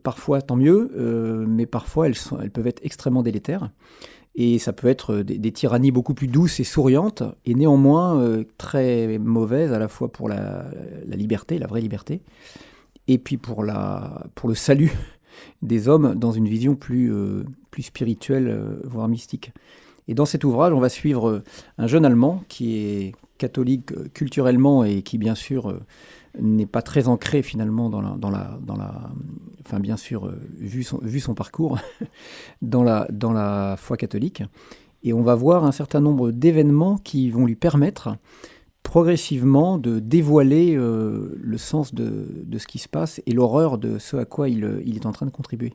parfois, 0.04 0.44
tant 0.44 0.56
mieux, 0.56 1.45
mais 1.48 1.66
parfois, 1.66 2.06
elles, 2.06 2.16
elles 2.39 2.51
peuvent 2.51 2.68
être 2.68 2.86
extrêmement 2.86 3.24
délétères. 3.24 3.71
Et 4.36 4.60
ça 4.60 4.74
peut 4.74 4.88
être 4.88 5.18
des, 5.18 5.52
tyrannies 5.52 5.92
beaucoup 5.92 6.14
plus 6.14 6.28
douces 6.28 6.60
et 6.60 6.64
souriantes, 6.64 7.24
et 7.46 7.56
néanmoins 7.56 8.22
euh, 8.22 8.44
très 8.58 9.18
mauvaises 9.18 9.74
à 9.74 9.80
la 9.80 9.88
fois 9.88 10.12
pour 10.12 10.30
la, 10.30 10.66
liberté, 11.08 11.60
la 11.60 11.68
vraie 11.68 11.81
liberté, 11.81 12.22
et 13.08 13.18
puis 13.18 13.38
pour, 13.38 13.64
la, 13.64 14.28
pour 14.36 14.48
le 14.48 14.56
salut 14.56 14.94
des 15.62 15.88
hommes 15.88 16.16
dans 16.16 16.31
une 16.31 16.48
vision 16.48 16.76
plus, 16.76 17.12
euh, 17.12 17.44
plus 17.71 17.83
spirituelle, 17.83 18.48
euh, 18.48 18.81
voire 18.86 19.07
mystique. 19.07 19.52
Et 20.07 20.14
dans 20.14 20.26
cet 20.26 20.44
ouvrage, 20.44 20.74
on 20.74 20.80
va 20.80 20.90
suivre 20.90 21.44
un 21.78 21.88
jeune 21.88 22.06
Allemand 22.06 22.44
qui 22.48 22.78
est 22.78 23.16
catholique 23.40 24.14
culturellement 24.14 24.84
et 24.84 25.02
qui, 25.02 25.18
bien 25.18 25.34
sûr, 25.34 25.80
n'est 26.40 26.68
pas 26.68 26.84
très 26.84 27.08
ancré 27.08 27.42
finalement 27.42 27.90
dans 27.90 28.02
la, 28.02 28.16
dans 28.18 28.30
la, 28.30 28.60
dans 28.62 28.76
la 28.76 29.10
enfin 29.66 29.80
bien 29.80 29.98
sûr, 29.98 30.28
euh, 30.28 30.40
vu 30.58 30.84
son, 30.84 30.98
vu 31.00 31.19
son 31.19 31.36
parcours, 31.36 31.78
dans 32.62 32.84
la, 32.84 33.08
dans 33.12 33.31
la 33.31 33.76
foi 33.78 33.98
catholique. 33.98 34.44
Et 35.04 35.14
on 35.14 35.22
va 35.22 35.36
voir 35.36 35.64
un 35.64 35.72
certain 35.72 36.02
nombre 36.02 36.31
d'événements 36.31 36.98
qui 36.98 37.30
vont 37.30 37.46
lui 37.46 37.56
permettre 37.56 38.18
progressivement 38.84 39.78
de 39.78 40.00
dévoiler 40.00 40.76
euh, 40.76 41.38
le 41.40 41.58
sens 41.58 41.94
de, 41.94 42.44
de, 42.46 42.58
ce 42.58 42.68
qui 42.68 42.80
se 42.80 42.90
passe 42.90 43.22
et 43.26 43.31
l'horreur 43.31 43.78
de 43.78 44.00
ce 44.00 44.18
à 44.18 44.26
quoi 44.26 44.50
il, 44.50 44.81
il, 44.86 44.96
est 44.96 45.06
en 45.06 45.12
train 45.12 45.26
de 45.26 45.31
contribuer. 45.31 45.74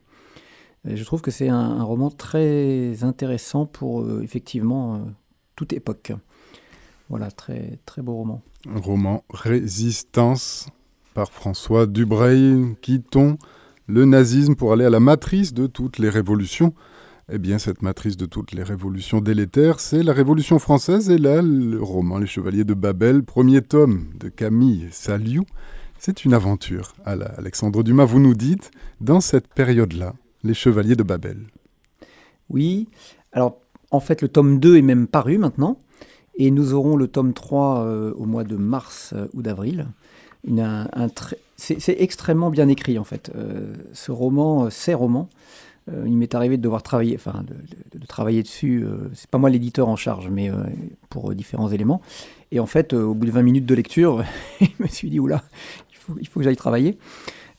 je 0.85 1.04
trouve 1.04 1.23
que 1.23 1.30
c'est 1.30 1.49
un, 1.49 1.83
roman 1.83 2.11
très 2.11 3.04
intéressant 3.04 3.66
pour 3.66 4.02
euh, 4.02 4.23
effectivement 4.23 5.06
toute 5.54 5.73
époque. 5.73 6.12
Voilà, 7.08 7.30
très, 7.30 7.78
très 7.87 8.02
beau 8.02 8.14
roman. 8.14 8.42
Un 8.68 8.80
roman 8.80 9.25
Résistance 9.30 10.68
par 11.12 11.30
François 11.30 11.87
Dubreuil. 11.87 12.76
Quittons 12.80 13.38
le 13.87 14.04
nazisme 14.04 14.54
pour 14.54 14.73
aller 14.73 14.84
à 14.84 14.90
la 14.90 15.00
matrice 15.00 15.52
de 15.52 15.66
toutes 15.66 15.99
les 15.99 16.08
révolutions. 16.08 16.73
Eh 17.32 17.38
bien, 17.38 17.58
cette 17.58 17.80
matrice 17.80 18.16
de 18.18 18.26
toutes 18.26 18.52
les 18.52 18.62
révolutions 18.62 19.20
délétères, 19.20 19.80
c'est 19.80 20.02
la 20.02 20.12
Révolution 20.12 20.58
française 20.58 21.08
et 21.08 21.16
là, 21.16 21.40
le 21.40 21.82
roman 21.82 22.18
Les 22.18 22.26
Chevaliers 22.26 22.64
de 22.64 22.75
Babel, 22.75 23.23
premier 23.23 23.62
tome 23.62 24.11
de 24.20 24.28
Camille 24.28 24.88
Saliou. 24.90 25.44
C'est 25.99 26.26
une 26.26 26.34
aventure. 26.34 26.94
À 27.06 27.12
Alexandre 27.12 27.82
Dumas, 27.82 28.04
vous 28.04 28.20
nous 28.20 28.34
dites, 28.34 28.70
dans 29.00 29.20
cette 29.20 29.49
période-là, 29.49 30.12
Les 30.42 30.52
Chevaliers 30.52 30.96
de 30.96 31.02
Babel. 31.02 31.38
Oui, 32.50 32.88
alors 33.32 33.58
en 33.90 34.00
fait, 34.00 34.20
le 34.20 34.28
tome 34.28 34.61
2 34.61 34.76
est 34.76 34.82
même 34.82 35.06
paru 35.06 35.38
maintenant. 35.38 35.78
Et 36.36 36.50
nous 36.50 36.74
aurons 36.74 36.96
le 36.96 37.08
tome 37.08 37.32
3 37.32 37.84
euh, 37.84 38.12
au 38.16 38.24
mois 38.24 38.44
de 38.44 38.56
mars 38.56 39.12
euh, 39.14 39.26
ou 39.34 39.42
d'avril. 39.42 39.86
c'est 41.56 41.96
extrêmement 41.98 42.50
bien 42.50 42.68
écrit 42.68 42.98
en 42.98 43.04
fait. 43.04 43.30
Euh, 43.34 43.74
ce 43.92 44.10
roman, 44.10 44.70
ces 44.70 44.94
romans, 44.94 45.28
il 46.06 46.16
m'est 46.16 46.34
arrivé 46.34 46.56
de 46.56 46.62
devoir 46.62 46.82
travailler, 46.82 47.14
enfin 47.14 47.44
de, 47.94 48.06
travailler 48.06 48.42
dessus. 48.42 48.86
c'est 49.12 49.28
pas 49.28 49.36
moi 49.36 49.50
l'éditeur 49.50 49.86
en 49.86 49.96
charge, 49.96 50.30
mais 50.30 50.50
pour 51.10 51.34
différents 51.34 51.68
éléments. 51.68 52.00
Et 52.52 52.58
en 52.58 52.64
fait, 52.64 52.94
au 52.94 53.12
bout 53.12 53.26
de 53.26 53.30
20 53.30 53.42
minutes 53.42 53.66
de 53.66 53.74
lecture, 53.74 54.24
je 54.62 54.82
me 54.82 54.88
suis 54.88 55.10
dit 55.10 55.20
oula, 55.20 55.42
il 56.18 56.26
faut 56.26 56.40
que 56.40 56.42
j'aille 56.42 56.56
travailler. 56.56 56.96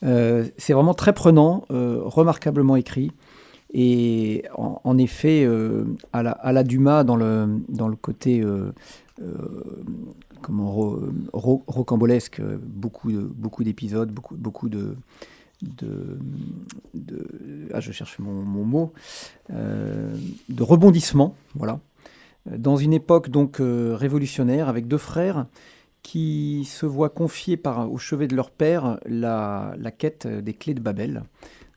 c'est 0.02 0.72
vraiment 0.72 0.94
très 0.94 1.12
prenant, 1.12 1.66
remarquablement 1.70 2.74
écrit. 2.74 3.12
Et 3.78 4.44
en, 4.54 4.96
effet, 4.96 5.46
à, 6.14 6.22
la, 6.22 6.30
à, 6.30 6.52
la, 6.52 6.64
Dumas, 6.64 7.04
dans 7.04 7.16
le, 7.16 7.60
dans 7.68 7.88
le 7.88 7.96
côté 7.96 8.42
comment, 10.40 10.98
rocambolesque, 11.34 12.40
beaucoup, 12.40 13.12
beaucoup 13.12 13.64
d'épisodes, 13.64 14.10
beaucoup, 14.10 14.34
beaucoup 14.34 14.70
de, 14.70 14.96
ah, 17.72 17.80
je 17.80 17.92
cherche 17.92 18.18
mon, 18.18 18.32
mot, 18.42 18.92
euh, 19.50 20.14
de 20.48 20.62
rebondissement, 20.62 21.34
voilà, 21.54 21.80
dans 22.46 22.76
une 22.76 22.92
époque 22.92 23.30
donc 23.30 23.60
euh, 23.60 23.96
révolutionnaire 23.96 24.68
avec 24.68 24.86
deux 24.86 24.98
frères 24.98 25.46
qui 26.02 26.64
se 26.70 26.86
voient 26.86 27.10
confier 27.10 27.56
par, 27.56 27.90
au 27.90 27.98
chevet 27.98 28.28
de 28.28 28.36
leur 28.36 28.50
père 28.50 29.00
la, 29.06 29.74
quête 29.98 30.26
des 30.26 30.54
clés 30.54 30.74
de 30.74 30.80
Babel, 30.80 31.24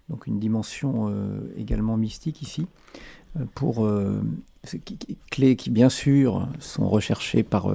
donc 0.09 0.27
une 0.27 0.39
dimension 0.39 1.09
euh, 1.09 1.39
également 1.57 1.97
mystique 1.97 2.41
ici, 2.41 2.67
pour 3.53 3.87
clés 5.29 5.55
qui 5.55 5.69
bien 5.69 5.89
sûr 5.89 6.47
sont 6.59 6.89
recherchées 6.89 7.43
par 7.43 7.71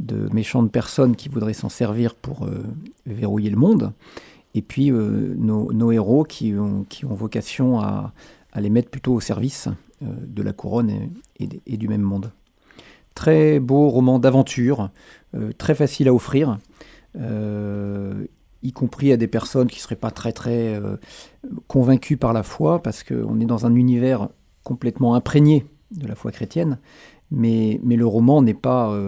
de 0.00 0.28
méchantes 0.32 0.72
personnes 0.72 1.14
qui 1.14 1.28
voudraient 1.28 1.52
s'en 1.52 1.68
servir 1.68 2.14
pour 2.14 2.48
verrouiller 3.04 3.50
le 3.50 3.58
monde, 3.58 3.92
et 4.54 4.62
puis 4.62 4.90
euh, 4.90 5.34
nos, 5.36 5.92
héros 5.92 6.24
qui 6.24 6.54
ont, 6.54 6.84
qui 6.88 7.04
ont 7.04 7.14
vocation 7.14 7.80
à, 7.80 8.12
les 8.56 8.70
mettre 8.70 8.90
plutôt 8.90 9.14
au 9.14 9.20
service 9.20 9.68
euh, 10.02 10.06
de 10.20 10.42
la 10.42 10.52
couronne 10.52 11.10
et, 11.38 11.76
du 11.76 11.86
même 11.86 12.02
monde. 12.02 12.32
Très 13.14 13.60
beau 13.60 13.88
roman 13.88 14.18
d'aventure, 14.18 14.90
euh, 15.36 15.52
très 15.56 15.76
facile 15.76 16.08
à 16.08 16.14
offrir, 16.14 16.58
y 18.62 18.72
compris 18.72 19.12
à 19.12 19.16
des 19.16 19.28
personnes 19.28 19.68
qui 19.68 19.76
ne 19.78 19.82
seraient 19.82 19.96
pas 19.96 20.10
très 20.10 20.32
très 20.32 20.80
convaincues 21.66 22.16
par 22.16 22.32
la 22.32 22.42
foi, 22.42 22.82
parce 22.82 23.04
qu'on 23.04 23.40
est 23.40 23.46
dans 23.46 23.66
un 23.66 23.74
univers 23.74 24.28
complètement 24.64 25.14
imprégné 25.14 25.64
de 25.92 26.06
la 26.06 26.14
foi 26.14 26.32
chrétienne, 26.32 26.78
mais, 27.30 27.80
le 27.84 28.06
roman 28.06 28.42
n'est 28.42 28.54
pas, 28.54 28.98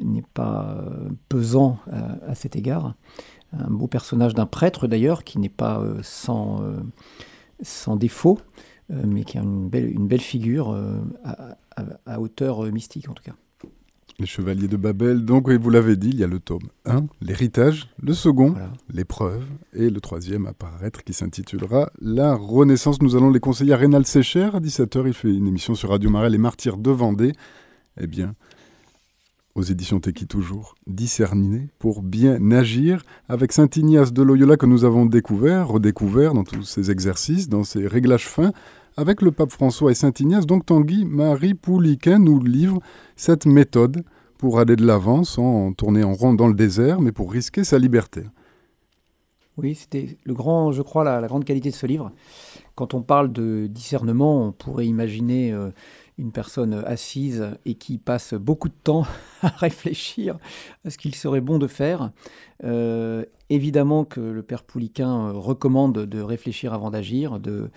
n'est 0.00 0.24
pas 0.34 0.84
pesant 1.28 1.78
à 1.90 2.34
cet 2.34 2.56
égard 2.56 2.94
un 3.58 3.70
beau 3.70 3.86
personnage 3.86 4.34
d'un 4.34 4.46
prêtre 4.46 4.86
d'ailleurs, 4.86 5.24
qui 5.24 5.38
n'est 5.38 5.48
pas 5.48 5.80
euh, 5.80 5.98
sans, 6.02 6.62
euh, 6.62 7.96
défaut, 7.96 8.38
euh, 8.90 9.02
mais 9.06 9.24
qui 9.24 9.38
a 9.38 9.42
une 9.42 9.68
belle, 9.68 9.90
une 9.90 10.06
belle 10.06 10.20
figure 10.20 10.76
à, 11.24 12.20
hauteur 12.20 12.62
mystique 12.64 13.08
en 13.08 13.14
tout 13.14 13.22
cas. 13.22 13.34
Les 14.20 14.26
Chevaliers 14.26 14.68
de 14.68 14.76
Babel, 14.76 15.24
donc 15.24 15.50
vous 15.50 15.70
l'avez 15.70 15.96
dit, 15.96 16.10
il 16.10 16.20
y 16.20 16.24
a 16.24 16.28
le 16.28 16.38
tome 16.38 16.68
1, 16.84 17.06
l'héritage, 17.20 17.88
le 18.00 18.14
second, 18.14 18.54
l'épreuve, 18.88 19.44
et 19.72 19.90
le 19.90 20.00
troisième 20.00 20.46
à 20.46 20.52
paraître 20.52 21.02
qui 21.02 21.12
s'intitulera 21.12 21.90
La 22.00 22.34
Renaissance. 22.34 23.02
Nous 23.02 23.16
allons 23.16 23.30
les 23.30 23.40
conseiller 23.40 23.72
à 23.72 23.76
Rénal 23.76 24.06
Sécher, 24.06 24.50
à 24.54 24.60
17h, 24.60 25.02
il 25.06 25.14
fait 25.14 25.34
une 25.34 25.48
émission 25.48 25.74
sur 25.74 25.90
Radio 25.90 26.10
Marais, 26.10 26.30
Les 26.30 26.38
Martyrs 26.38 26.76
de 26.76 26.92
Vendée. 26.92 27.32
Eh 28.00 28.06
bien, 28.06 28.36
aux 29.56 29.62
éditions 29.62 29.98
Teki 29.98 30.26
toujours, 30.26 30.74
discerner 30.86 31.68
pour 31.78 32.02
bien 32.02 32.50
agir 32.52 33.02
avec 33.28 33.52
Saint 33.52 33.68
Ignace 33.74 34.12
de 34.12 34.22
Loyola 34.22 34.56
que 34.56 34.66
nous 34.66 34.84
avons 34.84 35.06
découvert, 35.06 35.68
redécouvert 35.68 36.34
dans 36.34 36.44
tous 36.44 36.62
ces 36.62 36.90
exercices, 36.90 37.48
dans 37.48 37.64
ces 37.64 37.86
réglages 37.86 38.28
fins, 38.28 38.52
avec 38.96 39.22
le 39.22 39.30
pape 39.30 39.50
François 39.50 39.90
et 39.90 39.94
Saint 39.94 40.12
Ignace. 40.18 40.46
Donc 40.46 40.66
Tanguy 40.66 41.04
Marie 41.04 41.54
Pouliquin 41.54 42.18
nous 42.18 42.40
livre 42.40 42.80
cette 43.16 43.46
méthode 43.46 44.04
pour 44.38 44.58
aller 44.58 44.76
de 44.76 44.84
l'avant 44.84 45.24
sans 45.24 45.72
tourner 45.72 46.04
en 46.04 46.14
rond 46.14 46.34
dans 46.34 46.48
le 46.48 46.54
désert, 46.54 47.00
mais 47.00 47.12
pour 47.12 47.32
risquer 47.32 47.64
sa 47.64 47.78
liberté. 47.78 48.24
Oui, 49.56 49.76
c'était 49.76 50.18
le 50.24 50.34
grand, 50.34 50.72
je 50.72 50.82
crois, 50.82 51.04
la, 51.04 51.26
grande 51.28 51.44
qualité 51.44 51.70
de 51.70 51.74
ce 51.74 51.86
livre. 51.86 52.10
Quand 52.74 52.92
on 52.92 53.02
parle 53.02 53.32
de 53.32 53.68
discernement, 53.68 54.48
on 54.48 54.52
pourrait 54.52 54.86
imaginer 54.86 55.52
euh, 55.52 55.70
une 56.18 56.32
personne 56.32 56.82
assise 56.86 57.46
et 57.64 57.74
qui 57.74 57.98
passe 57.98 58.34
beaucoup 58.34 58.68
de 58.68 58.74
temps 58.82 59.06
à 59.42 59.48
réfléchir 59.48 60.38
à 60.84 60.90
ce 60.90 60.98
qu'il 60.98 61.14
serait 61.14 61.40
bon 61.40 61.58
de 61.58 61.68
faire. 61.68 62.10
Euh, 62.64 63.24
évidemment 63.48 64.04
que 64.04 64.20
le 64.20 64.42
père 64.42 64.64
Pouliquin 64.64 65.28
euh, 65.28 65.32
recommande 65.32 65.98
de 66.04 66.20
réfléchir 66.20 66.72
avant 66.74 66.90
d'agir, 66.90 67.38
de 67.38 67.70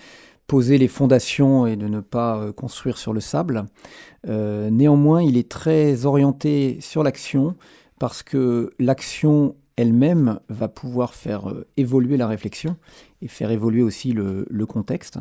poser 0.48 0.77
les 0.77 0.88
fondations 0.88 1.68
et 1.68 1.75
de 1.75 1.88
ne 1.88 2.00
pas 2.00 2.38
euh, 2.38 2.51
construire 2.51 2.98
sur 2.98 3.13
le 3.13 3.20
sable. 3.20 3.66
néanmoins, 4.25 5.22
il 5.22 5.38
est 5.38 5.50
très 5.50 6.06
orienté 6.06 6.80
sur 6.82 7.04
l'action 7.04 7.56
parce 8.00 8.24
que 8.24 8.72
l'action 8.80 9.56
elle-même 9.77 10.39
va 10.50 10.68
pouvoir 10.68 11.13
faire 11.13 11.54
évoluer 11.77 12.18
la 12.18 12.27
réflexion 12.27 12.75
et 13.22 13.27
faire 13.27 13.51
évoluer 13.51 13.84
aussi 13.84 14.12
le, 14.12 14.66
contexte. 14.66 15.20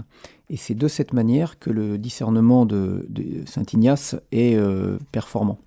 Et 0.51 0.57
c'est 0.57 0.75
de 0.75 0.89
cette 0.89 1.13
manière 1.13 1.59
que 1.59 1.71
le 1.71 1.99
discernement 1.99 2.67
de, 2.67 3.07
Saint 3.47 3.65
Ignace 3.73 4.17
est 4.33 4.57
euh, 4.57 4.99
performant. 5.13 5.59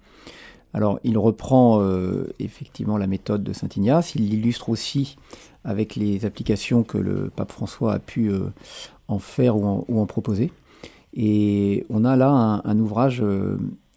Alors, 0.73 0.99
il 1.03 1.17
reprend 1.17 1.81
euh, 1.81 2.27
effectivement 2.37 2.97
la 2.97 3.07
méthode 3.07 3.43
de 3.43 3.53
Saint 3.53 3.69
Ignace, 3.75 4.13
il 4.13 4.29
l'illustre 4.29 4.69
aussi 4.69 5.17
avec 5.63 5.95
les 5.95 6.25
applications 6.25 6.83
que 6.83 6.97
le 6.97 7.31
pape 7.35 7.51
François 7.51 7.93
a 7.93 7.99
pu 7.99 8.29
euh, 8.29 8.41
en 9.07 9.19
faire 9.19 9.57
ou 9.57 9.99
en, 9.99 10.05
proposer. 10.05 10.51
Et 11.13 11.85
on 11.89 12.05
a 12.05 12.15
là 12.15 12.61
un, 12.63 12.79
ouvrage 12.79 13.23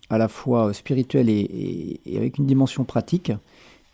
à 0.08 0.18
la 0.18 0.28
fois 0.28 0.72
spirituel 0.72 1.28
et, 1.28 2.00
avec 2.16 2.38
une 2.38 2.46
dimension 2.46 2.84
pratique 2.84 3.32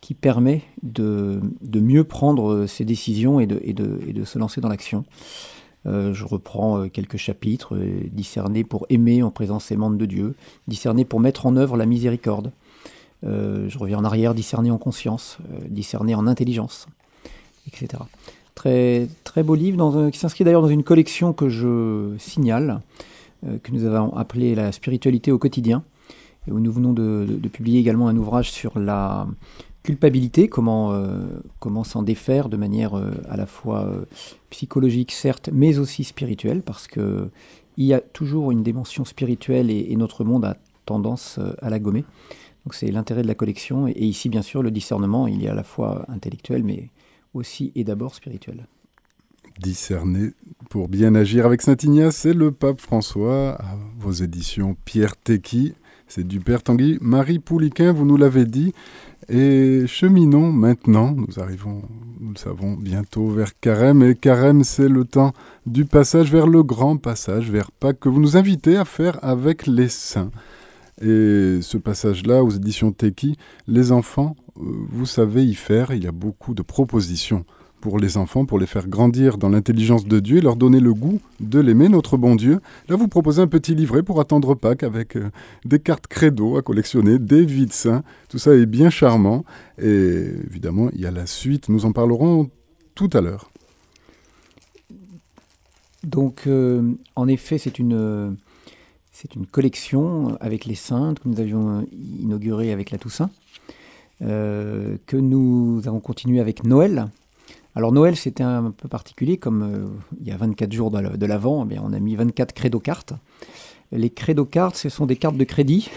qui 0.00 0.14
permet 0.14 0.62
de, 0.84 1.40
mieux 1.74 2.04
prendre 2.04 2.66
ses 2.66 2.84
décisions 2.84 3.40
et 3.40 3.46
de, 3.46 4.24
se 4.24 4.38
lancer 4.38 4.60
dans 4.60 4.68
l'action. 4.68 5.04
Euh, 5.86 6.12
je 6.12 6.24
reprends 6.24 6.82
euh, 6.82 6.88
quelques 6.88 7.16
chapitres, 7.16 7.76
euh, 7.76 8.02
discerner 8.12 8.64
pour 8.64 8.86
aimer 8.90 9.22
en 9.22 9.30
présence 9.30 9.70
aimante 9.70 9.96
de 9.96 10.06
Dieu, 10.06 10.34
discerner 10.66 11.04
pour 11.04 11.20
mettre 11.20 11.46
en 11.46 11.56
œuvre 11.56 11.76
la 11.76 11.86
miséricorde. 11.86 12.52
je 13.22 13.78
reviens 13.78 13.98
en 13.98 14.04
arrière, 14.04 14.34
discerner 14.34 14.70
en 14.70 14.78
conscience, 14.78 15.38
discerner 15.68 16.14
en 16.14 16.26
intelligence, 16.26 16.86
etc. 17.68 18.02
Très, 18.54 19.08
très 19.24 19.42
beau 19.42 19.54
livre 19.54 20.10
qui 20.10 20.18
s'inscrit 20.18 20.44
d'ailleurs 20.44 20.62
dans 20.62 20.68
une 20.68 20.82
collection 20.82 21.32
que 21.32 21.48
je 21.48 22.14
signale, 22.18 22.80
que 23.42 23.70
nous 23.70 23.84
avons 23.84 24.16
appelée 24.16 24.56
La 24.56 24.72
spiritualité 24.72 25.30
au 25.30 25.38
quotidien, 25.38 25.84
et 26.48 26.50
où 26.50 26.58
nous 26.58 26.72
venons 26.72 26.92
de 26.92 27.48
publier 27.52 27.78
également 27.78 28.08
un 28.08 28.16
ouvrage 28.16 28.50
sur 28.50 28.76
la, 28.80 29.28
culpabilité, 29.88 30.48
comment, 30.48 30.92
euh, 30.92 31.24
comment 31.60 31.82
s'en 31.82 32.02
défaire 32.02 32.50
de 32.50 32.58
manière 32.58 32.98
euh, 32.98 33.10
à 33.30 33.38
la 33.38 33.46
fois 33.46 33.86
euh, 33.86 34.04
psychologique, 34.50 35.12
certes, 35.12 35.48
mais 35.50 35.78
aussi 35.78 36.04
spirituelle, 36.04 36.60
parce 36.60 36.86
que 36.86 37.30
il 37.78 37.86
y 37.86 37.94
a 37.94 38.00
toujours 38.00 38.50
une 38.50 38.62
dimension 38.62 39.06
spirituelle 39.06 39.70
et, 39.70 39.96
notre 39.96 40.24
monde 40.24 40.44
a 40.44 40.56
tendance 40.84 41.38
à 41.62 41.70
la 41.70 41.78
gommer. 41.78 42.04
Donc 42.64 42.74
c'est 42.74 42.90
l'intérêt 42.90 43.22
de 43.22 43.28
la 43.28 43.36
collection. 43.36 43.86
Et, 43.86 44.04
ici, 44.04 44.28
bien 44.28 44.42
sûr, 44.42 44.64
le 44.64 44.72
discernement, 44.72 45.28
il 45.28 45.44
est 45.44 45.48
à 45.48 45.54
la 45.54 45.62
fois 45.62 46.04
intellectuel, 46.08 46.64
mais 46.64 46.90
aussi 47.34 47.72
et 47.74 47.84
d'abord 47.84 48.14
spirituel. 48.14 48.66
Discerner 49.60 50.32
pour 50.70 50.88
bien 50.88 51.14
agir 51.14 51.46
avec 51.46 51.62
Saint 51.62 51.76
Ignace 51.82 52.26
et 52.26 52.34
le 52.34 52.52
pape 52.52 52.80
François, 52.80 53.58
vos 53.98 54.12
éditions 54.12 54.76
Pierre 54.84 55.16
Tequi. 55.16 55.74
C'est 56.10 56.26
du 56.26 56.40
Père 56.40 56.62
Tanguy. 56.62 56.96
Marie 57.02 57.38
Pouliquin, 57.38 57.92
vous 57.92 58.06
nous 58.06 58.16
l'avez 58.16 58.46
dit, 58.46 58.72
et 59.28 59.86
cheminons 59.86 60.50
maintenant, 60.50 61.14
nous 61.14 61.38
arrivons, 61.38 61.82
nous 62.18 62.30
le 62.30 62.38
savons, 62.38 62.74
bientôt 62.74 63.28
vers 63.28 63.58
Carême. 63.60 64.02
Et 64.02 64.14
Carême, 64.14 64.64
c'est 64.64 64.88
le 64.88 65.04
temps 65.04 65.34
du 65.66 65.84
passage 65.84 66.32
vers 66.32 66.46
le 66.46 66.62
grand 66.62 66.96
passage, 66.96 67.50
vers 67.50 67.70
Pâques, 67.70 68.00
que 68.00 68.08
vous 68.08 68.20
nous 68.20 68.38
invitez 68.38 68.76
à 68.76 68.86
faire 68.86 69.22
avec 69.22 69.66
les 69.66 69.88
saints. 69.88 70.30
Et 71.02 71.58
ce 71.60 71.76
passage-là, 71.76 72.42
aux 72.42 72.50
éditions 72.50 72.90
Teki, 72.90 73.36
les 73.66 73.92
enfants, 73.92 74.34
vous 74.58 75.06
savez 75.06 75.44
y 75.44 75.54
faire, 75.54 75.92
il 75.92 76.04
y 76.04 76.06
a 76.06 76.12
beaucoup 76.12 76.54
de 76.54 76.62
propositions 76.62 77.44
pour 77.80 77.98
les 77.98 78.16
enfants, 78.16 78.44
pour 78.44 78.58
les 78.58 78.66
faire 78.66 78.88
grandir 78.88 79.38
dans 79.38 79.48
l'intelligence 79.48 80.04
de 80.04 80.18
Dieu 80.18 80.38
et 80.38 80.40
leur 80.40 80.56
donner 80.56 80.80
le 80.80 80.92
goût 80.92 81.20
de 81.40 81.60
l'aimer, 81.60 81.88
notre 81.88 82.16
bon 82.16 82.34
Dieu. 82.34 82.60
Là, 82.88 82.96
vous 82.96 83.08
proposez 83.08 83.40
un 83.40 83.46
petit 83.46 83.74
livret 83.74 84.02
pour 84.02 84.20
attendre 84.20 84.54
Pâques 84.54 84.82
avec 84.82 85.16
euh, 85.16 85.30
des 85.64 85.78
cartes 85.78 86.08
credo 86.08 86.56
à 86.56 86.62
collectionner, 86.62 87.18
des 87.18 87.44
vides 87.44 87.72
saints. 87.72 88.02
Tout 88.28 88.38
ça 88.38 88.54
est 88.54 88.66
bien 88.66 88.90
charmant. 88.90 89.44
Et 89.80 90.26
évidemment, 90.46 90.90
il 90.92 91.00
y 91.00 91.06
a 91.06 91.10
la 91.10 91.26
suite. 91.26 91.68
Nous 91.68 91.84
en 91.84 91.92
parlerons 91.92 92.50
tout 92.94 93.10
à 93.12 93.20
l'heure. 93.20 93.50
Donc, 96.04 96.46
euh, 96.46 96.82
en 97.16 97.28
effet, 97.28 97.58
c'est 97.58 97.78
une, 97.78 98.36
c'est 99.12 99.34
une 99.34 99.46
collection 99.46 100.36
avec 100.40 100.64
les 100.64 100.74
saintes 100.74 101.20
que 101.20 101.28
nous 101.28 101.40
avions 101.40 101.86
inaugurée 101.92 102.72
avec 102.72 102.90
la 102.90 102.98
Toussaint, 102.98 103.30
euh, 103.30 103.72
que 104.20 105.16
nous 105.16 105.82
avons 105.86 106.00
continué 106.00 106.40
avec 106.40 106.64
Noël, 106.64 107.08
alors 107.78 107.92
Noël, 107.92 108.16
c'était 108.16 108.42
un 108.42 108.72
peu 108.72 108.88
particulier, 108.88 109.36
comme 109.36 109.62
euh, 109.62 109.86
il 110.20 110.26
y 110.26 110.32
a 110.32 110.36
24 110.36 110.72
jours 110.72 110.90
de 110.90 111.26
l'Avent, 111.26 111.64
eh 111.70 111.78
on 111.78 111.92
a 111.92 112.00
mis 112.00 112.16
24 112.16 112.52
credo 112.52 112.80
cartes. 112.80 113.12
Les 113.92 114.10
credo 114.10 114.44
cartes, 114.44 114.74
ce 114.74 114.88
sont 114.88 115.06
des 115.06 115.14
cartes 115.14 115.36
de 115.36 115.44
crédit, 115.44 115.88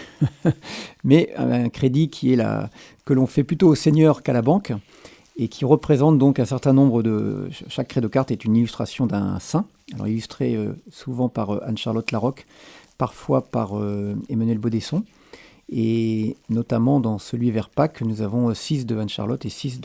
mais 1.03 1.33
un 1.35 1.69
crédit 1.69 2.11
qui 2.11 2.33
est 2.33 2.35
là, 2.35 2.69
que 3.03 3.13
l'on 3.13 3.25
fait 3.25 3.43
plutôt 3.43 3.67
au 3.67 3.73
Seigneur 3.73 4.21
qu'à 4.21 4.31
la 4.31 4.43
banque. 4.43 4.73
et 5.37 5.47
qui 5.47 5.65
représente 5.65 6.19
donc 6.19 6.39
un 6.39 6.45
certain 6.45 6.71
nombre 6.71 7.01
de... 7.01 7.49
Chaque 7.67 7.97
de 7.97 8.07
carte 8.07 8.29
est 8.29 8.45
une 8.45 8.55
illustration 8.55 9.07
d'un 9.07 9.39
saint, 9.39 9.65
illustré 10.05 10.55
souvent 10.91 11.29
par 11.29 11.63
Anne-Charlotte 11.63 12.11
Larocque, 12.11 12.45
parfois 12.99 13.41
par 13.41 13.71
Emmanuel 14.29 14.59
Baudesson. 14.59 15.03
Et 15.71 16.35
notamment 16.49 16.99
dans 16.99 17.17
celui 17.17 17.49
vers 17.49 17.69
Pâques, 17.69 18.01
nous 18.01 18.21
avons 18.21 18.53
6 18.53 18.85
de 18.85 18.97
Anne-Charlotte 18.97 19.45
et 19.45 19.49
6 19.49 19.79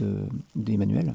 d'Emmanuel. 0.56 1.14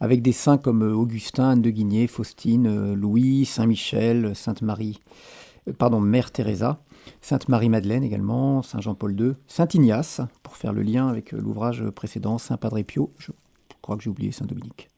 Avec 0.00 0.22
des 0.22 0.32
saints 0.32 0.56
comme 0.56 0.82
euh, 0.82 0.94
Augustin, 0.94 1.50
Anne 1.50 1.62
de 1.62 1.68
Guigné, 1.68 2.06
Faustine, 2.06 2.66
euh, 2.66 2.94
Louis, 2.94 3.44
Saint-Michel, 3.44 4.34
Sainte-Marie, 4.34 4.98
euh, 5.68 5.74
pardon, 5.74 6.00
Mère 6.00 6.30
Teresa, 6.30 6.80
Sainte-Marie-Madeleine 7.20 8.02
également, 8.02 8.62
Saint 8.62 8.80
Jean-Paul 8.80 9.20
II, 9.20 9.32
Saint 9.46 9.68
Ignace, 9.74 10.22
pour 10.42 10.56
faire 10.56 10.72
le 10.72 10.80
lien 10.80 11.06
avec 11.06 11.32
l'ouvrage 11.32 11.84
précédent, 11.90 12.38
Saint 12.38 12.56
Padre 12.56 12.80
Pio, 12.80 13.12
je 13.18 13.32
crois 13.82 13.98
que 13.98 14.02
j'ai 14.02 14.08
oublié 14.08 14.32
Saint 14.32 14.46
Dominique. 14.46 14.88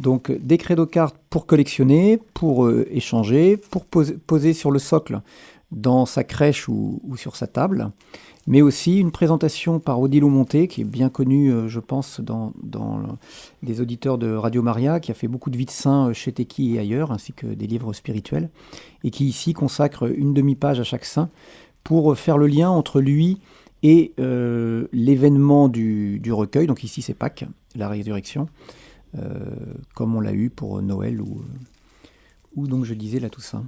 Donc 0.00 0.30
des 0.30 0.56
credo-cartes 0.56 1.16
pour 1.28 1.44
collectionner, 1.44 2.18
pour 2.32 2.70
échanger, 2.70 3.56
pour 3.56 3.84
poser, 3.84 4.52
sur 4.52 4.70
le 4.70 4.78
socle 4.78 5.20
dans 5.70 6.06
sa 6.06 6.24
crèche 6.24 6.68
ou 6.68 7.00
sur 7.16 7.36
sa 7.36 7.46
table 7.46 7.92
mais 8.48 8.62
aussi 8.62 8.98
une 8.98 9.12
présentation 9.12 9.78
par 9.78 10.00
Odilo 10.00 10.30
Monté, 10.30 10.68
qui 10.68 10.80
est 10.80 10.84
bien 10.84 11.10
connu, 11.10 11.52
euh, 11.52 11.68
je 11.68 11.80
pense, 11.80 12.18
dans, 12.18 12.54
dans 12.62 13.18
auditeurs 13.78 14.16
de 14.16 14.32
Radio 14.32 14.62
Maria, 14.62 15.00
qui 15.00 15.10
a 15.10 15.14
fait 15.14 15.28
beaucoup 15.28 15.50
de 15.50 15.58
vies 15.58 15.66
de 15.66 15.70
saints 15.70 16.08
euh, 16.08 16.12
chez 16.14 16.32
Teki 16.32 16.74
et 16.74 16.78
ailleurs, 16.78 17.12
ainsi 17.12 17.34
que 17.34 17.46
des 17.46 17.66
livres 17.66 17.92
spirituels, 17.92 18.48
et 19.04 19.10
qui 19.10 19.26
ici 19.26 19.52
consacre 19.52 20.10
une 20.10 20.32
demi-page 20.32 20.80
à 20.80 20.82
chaque 20.82 21.04
saint 21.04 21.28
pour 21.84 22.16
faire 22.16 22.38
le 22.38 22.46
lien 22.46 22.70
entre 22.70 23.02
lui 23.02 23.38
et 23.82 24.14
euh, 24.18 24.86
l'événement 24.94 25.68
du, 25.68 26.18
du, 26.18 26.32
recueil. 26.32 26.66
Donc 26.66 26.82
ici, 26.82 27.02
c'est 27.02 27.12
Pâques, 27.12 27.44
la 27.76 27.88
résurrection, 27.90 28.48
comme 29.94 30.16
on 30.16 30.20
l'a 30.20 30.32
eu 30.32 30.48
pour 30.48 30.80
Noël 30.80 31.20
ou, 31.20 31.42
ou 32.56 32.66
donc 32.66 32.84
je 32.84 32.94
disais 32.94 33.20
la 33.20 33.28
Toussaint. 33.28 33.64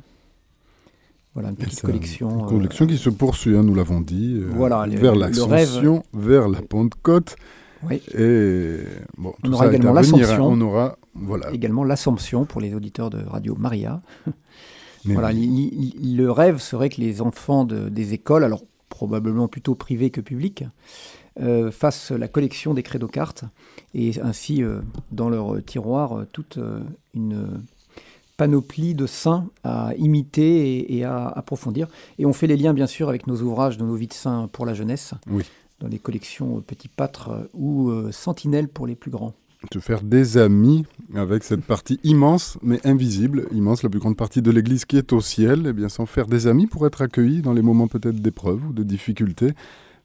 Voilà, 1.35 1.51
une 1.51 1.57
petite 1.57 1.83
collection. 1.83 2.41
Une 2.41 2.47
collection 2.47 2.87
qui 2.87 2.99
se 2.99 3.09
poursuit, 3.09 3.57
hein, 3.57 3.63
nous 3.63 3.75
l'avons 3.75 4.01
dit, 4.01 4.41
euh, 4.41 4.87
vers 4.97 5.15
l'Ascension, 5.15 6.03
vers 6.13 6.49
la 6.49 6.61
Pentecôte. 6.61 7.37
Oui. 7.89 8.03
Et 8.15 8.79
bon, 9.17 9.33
on 9.45 9.53
aura 9.53 9.69
également 9.69 9.91
hein. 9.91 9.95
l'Assomption. 9.95 10.47
On 10.47 10.61
aura 10.61 10.99
voilà. 11.15 11.51
également 11.53 11.85
l'Assomption 11.85 12.45
pour 12.45 12.61
les 12.61 12.75
auditeurs 12.75 13.11
de 13.11 13.25
Radio 13.25 13.55
Maria. 13.57 14.03
voilà, 15.05 15.31
le 15.33 16.27
rêve 16.27 16.59
serait 16.59 16.89
que 16.89 17.01
les 17.01 17.23
enfants 17.23 17.65
de, 17.65 17.89
des 17.89 18.13
écoles, 18.13 18.45
alors 18.45 18.65
probablement 18.89 19.47
plutôt 19.47 19.77
privées 19.77 20.11
que 20.11 20.21
publiques, 20.21 20.65
euh, 21.41 21.71
fassent 21.71 22.11
la 22.11 22.27
collection 22.27 22.75
des 22.75 22.83
credo-cartes 22.83 23.45
et 23.95 24.21
ainsi 24.21 24.65
euh, 24.65 24.81
dans 25.13 25.31
leur 25.31 25.65
tiroir 25.65 26.27
toute 26.33 26.59
une 27.15 27.63
panoplie 28.41 28.95
de 28.95 29.05
saints 29.05 29.51
à 29.65 29.93
imiter 29.99 30.97
et, 30.97 31.05
à 31.05 31.29
approfondir. 31.29 31.89
Et 32.19 32.25
on 32.25 32.33
fait 32.33 32.47
les 32.47 32.57
liens, 32.57 32.73
bien 32.73 32.87
sûr, 32.87 33.11
avec 33.11 33.27
nos 33.27 33.43
ouvrages 33.43 33.77
de 33.77 33.85
nos 33.85 33.95
vies 33.97 34.07
de 34.07 34.15
saints 34.15 34.49
pour 34.51 34.65
la 34.65 34.73
jeunesse, 34.73 35.13
oui. 35.31 35.43
dans 35.79 35.89
les 35.89 35.99
collections 35.99 36.63
Petit 36.67 36.89
Pâtre 36.89 37.33
ou 37.53 37.91
euh, 37.91 38.11
Sentinelle 38.13 38.69
pour 38.69 38.87
les 38.87 38.95
plus 38.95 39.11
grands. 39.11 39.35
De 39.71 39.79
faire 39.79 40.01
des 40.01 40.39
amis 40.39 40.87
avec 41.15 41.45
cette 41.45 41.63
partie 41.63 42.01
immense, 42.03 42.57
mais 42.63 42.81
invisible, 42.87 43.47
immense, 43.53 43.83
la 43.83 43.91
plus 43.91 44.01
grande 44.01 44.17
partie 44.17 44.41
de 44.41 44.51
l'Église 44.51 44.87
qui 44.87 44.97
est 44.97 45.13
au 45.13 45.21
ciel, 45.21 45.67
et 45.67 45.69
eh 45.69 45.73
bien 45.75 45.91
sans 45.91 46.07
faire 46.07 46.27
des 46.27 46.47
amis 46.47 46.67
pour 46.67 46.87
être 46.87 47.03
accueillis 47.03 47.43
dans 47.43 47.53
les 47.53 47.61
moments 47.61 47.89
peut-être 47.89 48.23
d'épreuve 48.23 48.69
ou 48.69 48.73
de 48.73 48.83
difficulté, 48.83 49.53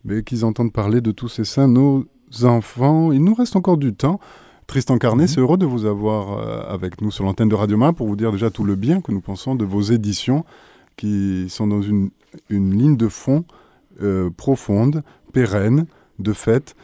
mais 0.03 0.23
qu'ils 0.23 0.43
entendent 0.43 0.73
parler 0.73 0.99
de 0.99 1.11
tous 1.11 1.29
ces 1.29 1.45
saints, 1.45 1.69
nos 1.69 2.03
enfants. 2.43 3.13
Il 3.13 3.23
nous 3.23 3.33
reste 3.33 3.55
encore 3.55 3.77
du 3.77 3.93
temps. 3.93 4.19
Tristan 4.67 4.97
Carnet, 4.97 5.23
mhm. 5.23 5.27
c'est 5.27 5.39
heureux 5.39 5.57
de 5.57 5.65
vous 5.65 5.85
avoir 5.85 6.37
euh, 6.37 6.73
avec 6.73 7.01
nous 7.01 7.11
sur 7.11 7.23
l'antenne 7.23 7.49
de 7.49 7.55
Radio 7.55 7.77
Main 7.77 7.93
pour 7.93 8.07
vous 8.07 8.15
dire 8.15 8.31
déjà 8.31 8.49
tout 8.49 8.63
le 8.63 8.75
bien 8.75 9.01
que 9.01 9.11
nous 9.11 9.21
pensons 9.21 9.55
de 9.55 9.65
vos 9.65 9.81
éditions 9.81 10.43
qui 10.97 11.47
sont 11.49 11.67
dans 11.67 11.81
une, 11.81 12.09
ligne 12.49 12.97
de 12.97 13.07
fond 13.07 13.45
euh, 14.01 14.29
profonde, 14.29 15.03
pérenne, 15.33 15.85
de 16.19 16.33
fait. 16.33 16.75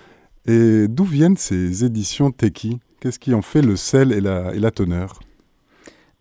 Et 0.46 0.88
d'où 0.88 1.04
viennent 1.04 1.38
ces 1.38 1.84
éditions 1.86 2.32
Teki? 2.32 2.80
Qu'est-ce 3.00 3.20
qui 3.20 3.34
en 3.34 3.42
fait 3.42 3.62
le 3.62 3.76
sel 3.76 4.12
et 4.12 4.22
la, 4.22 4.54
et 4.54 4.60
la 4.60 4.72
teneur? 4.72 5.20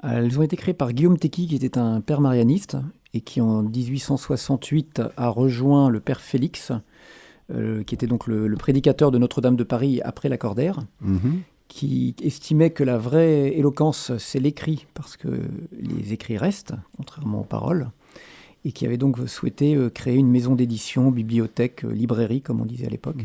Elles 0.03 0.39
ont 0.39 0.43
été 0.43 0.57
créées 0.57 0.75
par 0.75 0.93
Guillaume 0.93 1.19
Teki, 1.19 1.47
qui 1.47 1.57
était 1.57 1.79
un 1.79 2.01
père 2.01 2.21
marianiste 2.21 2.77
et 3.13 3.21
qui 3.21 3.41
en 3.41 3.63
1868 3.63 5.03
a 5.17 5.29
rejoint 5.29 5.91
le 5.91 6.01
père 6.01 6.21
Félix, 6.21 6.73
euh, 7.53 7.83
qui 7.83 7.95
était 7.95 8.07
donc 8.07 8.27
le, 8.27 8.55
prédicateur 8.57 9.11
de 9.11 9.19
Notre-Dame 9.19 9.57
de 9.57 9.65
Paris 9.65 10.01
après 10.05 10.29
la 10.29 10.39
Cordère, 10.39 10.81
mhm. 11.01 11.41
qui 11.69 12.15
estimait 12.23 12.71
que 12.71 12.85
la 12.85 12.99
vraie 12.99 13.57
éloquence, 13.57 14.13
c'est 14.19 14.41
l'écrit, 14.41 14.87
parce 14.95 15.17
que 15.17 15.29
les 15.73 16.13
écrits 16.13 16.37
restent, 16.37 16.75
contrairement 16.97 17.41
aux 17.41 17.45
paroles, 17.45 17.91
et 18.65 18.73
qui 18.73 18.87
avait 18.87 18.99
donc 18.99 19.19
souhaité 19.27 19.75
euh, 19.75 19.91
créer 19.91 20.17
une 20.17 20.31
maison 20.31 20.55
d'édition, 20.55 21.11
bibliothèque, 21.11 21.85
euh, 21.85 21.93
librairie, 21.93 22.43
comme 22.43 22.61
on 22.61 22.67
disait 22.67 22.87
à 22.87 22.91
l'époque. 22.91 23.25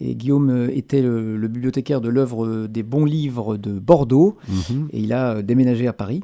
Et 0.00 0.14
Guillaume 0.14 0.68
était 0.72 1.02
le, 1.02 1.36
bibliothécaire 1.48 2.00
de 2.00 2.08
l'œuvre 2.08 2.66
des 2.66 2.82
bons 2.82 3.04
livres 3.04 3.56
de 3.56 3.78
Bordeaux, 3.78 4.38
mhm. 4.48 4.88
et 4.92 5.00
il 5.00 5.12
a 5.12 5.42
déménagé 5.42 5.86
à 5.86 5.92
Paris. 5.92 6.22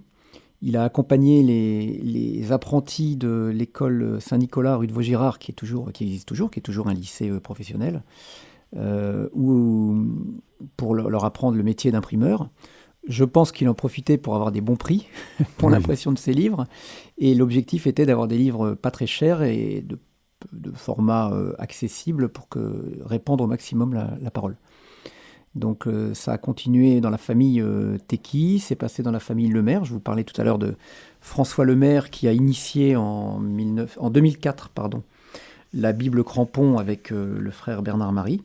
Il 0.61 0.77
a 0.77 0.85
accompagné 0.85 1.43
les, 1.43 2.53
apprentis 2.53 3.17
de 3.17 3.53
l'école 3.55 4.21
Saint-Nicolas 4.21 4.77
rue 4.77 4.87
de 4.87 4.93
Vaugirard, 4.93 5.39
qui, 5.39 5.53
est 5.53 5.55
toujours, 5.55 5.93
qui 5.93 6.05
existe 6.05 6.27
toujours, 6.27 6.51
qui 6.51 6.59
est 6.59 6.63
toujours 6.63 6.89
un 6.89 6.95
lycée 6.95 7.29
euh, 7.29 7.41
professionnel, 7.41 8.03
euh, 8.77 9.29
pour 10.77 10.95
leur 10.95 11.25
apprendre 11.25 11.57
le 11.57 11.63
métier 11.63 11.93
d'imprimeur. 11.93 12.51
Je 13.07 13.25
pense 13.25 13.53
qu'il 13.53 13.69
en 13.69 13.75
profitait 13.75 14.19
pour 14.19 14.35
avoir 14.35 14.51
des 14.51 14.61
bons 14.61 14.77
prix 14.77 15.07
pour 15.59 15.71
l'impression 15.71 16.13
de 16.13 16.19
ses 16.19 16.33
livres. 16.33 16.67
Et 17.19 17.35
l'objectif 17.35 17.87
était 17.87 18.05
d'avoir 18.05 18.27
des 18.27 18.37
livres 18.37 18.75
pas 18.75 18.91
très 18.91 19.07
chers 19.07 19.43
et 19.43 19.83
de, 19.87 19.99
format 20.75 21.33
euh, 21.33 21.55
accessible 21.59 22.29
pour 22.29 22.49
que, 22.49 22.99
répandre 23.05 23.45
au 23.45 23.47
maximum 23.47 23.95
la 23.95 24.31
parole. 24.31 24.57
Donc 25.59 25.87
euh, 25.87 26.15
ça 26.15 26.33
a 26.33 26.39
continué 26.39 27.01
dans 27.01 27.11
la 27.11 27.19
famille 27.19 27.61
euh, 27.61 27.99
Teki, 28.07 28.59
c'est 28.59 28.77
passé 28.77 29.03
dans 29.03 29.11
la 29.11 29.21
famille 29.21 29.49
Lemaire. 29.49 29.85
Je 29.85 29.93
vous 29.93 30.01
parlais 30.01 30.25
tout 30.25 30.39
à 30.41 30.45
l'heure 30.45 30.59
de 30.59 30.77
François 31.21 31.65
Lemaire 31.65 32.11
qui 32.11 32.29
a 32.29 32.33
initié 32.33 32.97
en, 32.97 33.41
2004 33.41 34.71
pardon, 34.71 35.03
la 35.75 35.93
Bible 35.93 36.25
Crampon 36.25 36.79
avec 36.79 37.13
euh, 37.13 37.39
le 37.39 37.51
frère 37.51 37.83
Bernard 37.83 38.13
Marie. 38.13 38.43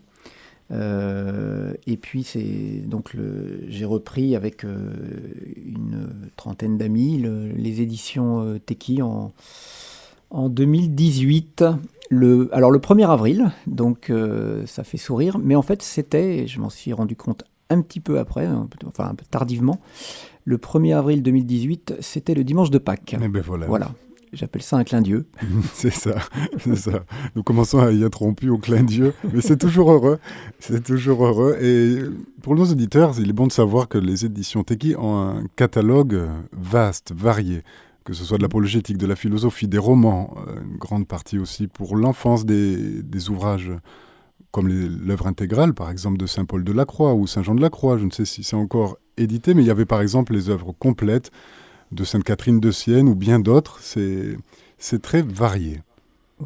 et 0.72 1.98
puis 1.98 2.24
c'est 2.24 2.82
donc 2.88 3.16
j'ai 3.68 3.86
repris 3.86 4.36
avec 4.36 4.64
une 4.64 6.10
trentaine 6.36 6.80
d'amis 6.80 7.24
les 7.56 7.82
éditions 7.82 8.60
Teki 8.66 9.04
en, 9.04 9.34
en 10.34 10.50
2018 10.50 11.64
le, 12.10 12.50
alors 12.54 12.70
le 12.70 12.80
1er 12.80 13.08
avril, 13.10 13.52
donc 13.66 14.10
euh, 14.10 14.66
ça 14.66 14.84
fait 14.84 14.98
sourire, 14.98 15.40
mais 15.40 15.56
en 15.56 15.62
fait 15.62 15.82
c'était, 15.82 16.48
je 16.48 16.60
m'en 16.60 16.70
suis 16.70 16.94
rendu 16.94 17.16
compte 17.16 17.44
un 17.70 17.82
petit 17.82 18.00
peu 18.00 18.20
après, 18.20 18.48
enfin 18.86 19.06
un 19.06 19.16
peu 19.16 19.26
tardivement, 19.30 19.80
le 20.46 20.58
1er 20.58 20.96
avril 20.96 21.24
2018, 21.24 21.96
c'était 22.02 22.34
le 22.36 22.44
dimanche 22.44 22.70
de 22.70 22.78
Pâques. 22.78 23.14
Et 23.14 23.18
eh 23.24 23.28
ben 23.28 23.42
voilà. 23.42 23.66
voilà. 23.66 23.92
J'appelle 24.34 24.64
ça 24.64 24.78
un 24.78 24.84
clin 24.84 25.02
d'yeux. 25.02 25.28
c'est 25.74 25.94
ça, 25.94 26.16
c'est 26.58 26.76
ça. 26.76 27.04
Nous 27.36 27.44
commençons 27.44 27.80
à 27.80 27.92
y 27.92 28.04
être 28.04 28.20
rompus 28.20 28.50
au 28.50 28.58
clin 28.58 28.84
d'yeux, 28.84 29.14
mais 29.32 29.42
c'est 29.42 29.58
toujours 29.58 29.92
heureux. 29.92 30.20
C'est 30.60 30.84
toujours 30.84 31.26
heureux. 31.26 31.56
Et 31.62 32.00
pour 32.42 32.56
nos 32.56 32.66
auditeurs, 32.66 33.14
il 33.20 33.30
est 33.30 33.34
bon 33.34 33.46
de 33.46 33.52
savoir 33.52 33.88
que 33.88 34.00
les 34.00 34.26
éditions 34.26 34.64
Teki 34.64 34.96
ont 34.98 35.16
un 35.16 35.44
catalogue 35.56 36.20
vaste, 36.52 37.14
varié 37.16 37.62
que 38.04 38.14
ce 38.14 38.24
soit 38.24 38.38
de 38.38 38.44
l'apologétique, 38.44 38.98
de 38.98 39.08
la 39.08 39.16
philosophie, 39.16 39.68
des 39.68 39.78
romans, 39.78 40.36
euh, 40.48 40.62
une 40.62 40.78
grande 40.78 41.08
partie 41.08 41.40
aussi 41.40 41.68
pour 41.68 41.96
l'enfance 41.96 42.46
des, 42.46 43.30
ouvrages 43.30 43.72
comme 44.52 44.68
l'œuvre 44.68 45.28
intégrale, 45.28 45.74
par 45.74 45.90
exemple, 45.90 46.18
de 46.18 46.28
Saint 46.28 46.46
Paul 46.46 46.64
de 46.64 46.72
la 46.72 46.86
Croix 46.86 47.16
ou 47.16 47.26
Saint 47.26 47.42
Jean 47.42 47.56
de 47.56 47.62
la 47.62 47.70
Croix. 47.70 47.98
Je 47.98 48.06
ne 48.06 48.12
sais 48.12 48.26
si 48.26 48.44
c'est 48.44 48.56
encore 48.56 48.98
édité, 49.18 49.54
mais 49.54 49.64
il 49.64 49.68
y 49.68 49.72
avait 49.72 49.86
par 49.86 50.02
exemple 50.02 50.34
les 50.34 50.50
œuvres 50.50 50.74
complètes 50.74 51.32
de 51.92 52.04
Sainte 52.04 52.24
Catherine 52.24 52.60
de 52.60 52.72
Sienne 52.72 53.08
ou 53.08 53.16
bien 53.16 53.40
d'autres. 53.40 53.80
C'est 53.82 55.02
très 55.02 55.22
varié. 55.22 55.82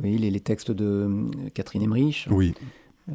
Oui, 0.01 0.17
les, 0.17 0.29
les, 0.29 0.39
textes 0.39 0.71
de 0.71 0.85
euh, 0.85 1.49
Catherine 1.53 1.81
Emmerich. 1.81 2.27
Oui. 2.29 2.53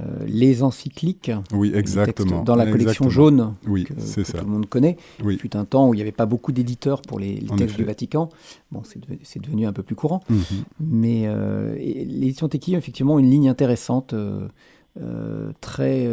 Euh, 0.00 0.24
les 0.26 0.62
encycliques. 0.62 1.30
Oui, 1.52 1.70
exactement. 1.74 2.42
Dans 2.42 2.56
la 2.56 2.66
collection 2.66 3.10
jaune 3.10 3.54
oui, 3.66 3.84
que, 3.84 4.00
ça. 4.00 4.38
tout 4.38 4.44
le 4.44 4.50
monde 4.50 4.66
connaît. 4.66 4.96
Oui. 5.22 5.36
Fut 5.36 5.54
un 5.54 5.66
temps 5.66 5.86
où 5.86 5.92
il 5.92 5.98
n'y 5.98 6.02
avait 6.02 6.12
pas 6.12 6.24
beaucoup 6.24 6.50
d'éditeurs 6.50 7.02
pour 7.02 7.18
les, 7.18 7.44
textes 7.58 7.76
du 7.76 7.84
Vatican. 7.84 8.30
Bon, 8.70 8.82
c'est 8.84 9.42
devenu 9.42 9.66
un 9.66 9.72
peu 9.74 9.82
plus 9.82 9.94
courant. 9.94 10.22
Mhm. 10.30 10.44
Mais 10.80 11.24
euh, 11.26 11.74
l'édition 11.76 12.48
Teki, 12.48 12.74
effectivement, 12.74 13.18
une 13.18 13.30
ligne 13.30 13.50
intéressante, 13.50 14.14
euh, 14.14 15.52
très 15.60 16.08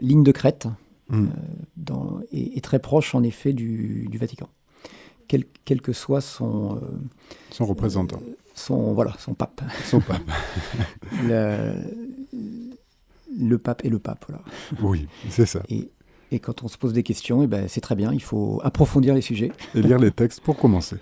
ligne 0.00 0.22
de 0.22 0.32
crête, 0.32 0.66
mhm. 1.10 1.28
dans, 1.76 2.20
et, 2.32 2.62
très 2.62 2.78
proche, 2.78 3.14
en 3.14 3.22
effet, 3.22 3.52
du, 3.52 4.08
Vatican. 4.18 4.48
Quel, 5.28 5.44
quel, 5.66 5.82
que 5.82 5.92
soit 5.92 6.22
son... 6.22 6.80
son 7.50 7.66
représentant. 7.66 8.20
son, 8.54 8.94
voilà, 8.94 9.12
son 9.18 9.34
pape. 9.34 9.60
Son 9.84 10.00
pape. 10.00 10.22
le 11.28 12.05
pape 13.58 13.84
est 13.84 13.88
le 13.88 13.98
pape. 13.98 14.24
Voilà. 14.28 14.42
Oui, 14.82 15.06
c'est 15.28 15.46
ça. 15.46 15.62
Et, 15.68 15.90
et, 16.30 16.38
quand 16.38 16.62
on 16.62 16.68
se 16.68 16.78
pose 16.78 16.92
des 16.92 17.02
questions, 17.02 17.42
eh 17.42 17.46
ben, 17.46 17.66
c'est 17.68 17.80
très 17.80 17.94
bien, 17.94 18.12
il 18.12 18.22
faut 18.22 18.60
approfondir 18.64 19.14
les 19.14 19.20
sujets. 19.20 19.52
Et 19.74 19.82
lire 19.82 19.98
les 19.98 20.10
textes 20.10 20.40
pour 20.40 20.56
commencer. 20.56 20.96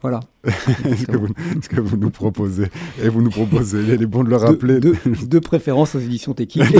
Voilà. 0.00 0.20
ce, 0.44 1.06
que 1.06 1.16
vous, 1.16 1.28
ce, 1.62 1.68
que 1.68 1.80
vous, 1.80 1.96
nous 1.96 2.10
proposez. 2.10 2.66
Et 3.02 3.08
vous 3.08 3.22
nous 3.22 3.30
proposez, 3.30 3.82
il 3.82 4.02
est 4.02 4.06
bon 4.06 4.24
de 4.24 4.30
le 4.30 4.36
rappeler. 4.36 4.80
De, 4.80 4.96
de, 5.04 5.26
de 5.26 5.38
préférence 5.38 5.94
aux 5.94 6.00
éditions 6.00 6.34
techniques. 6.34 6.66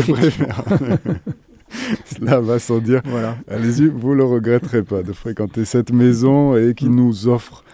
Cela 2.05 2.41
va 2.41 2.59
sans 2.59 2.79
dire. 2.81 3.01
Voilà. 3.05 3.37
Allez-y, 3.49 3.87
vous 3.87 4.11
ne 4.11 4.17
le 4.17 4.25
regretterez 4.25 4.83
pas 4.83 5.03
de 5.03 5.13
fréquenter 5.13 5.65
cette 5.65 5.93
maison 5.93 6.57
et 6.57 6.75
qui 6.75 6.89
mm. 6.89 6.95
nous 6.95 7.29
offre 7.29 7.65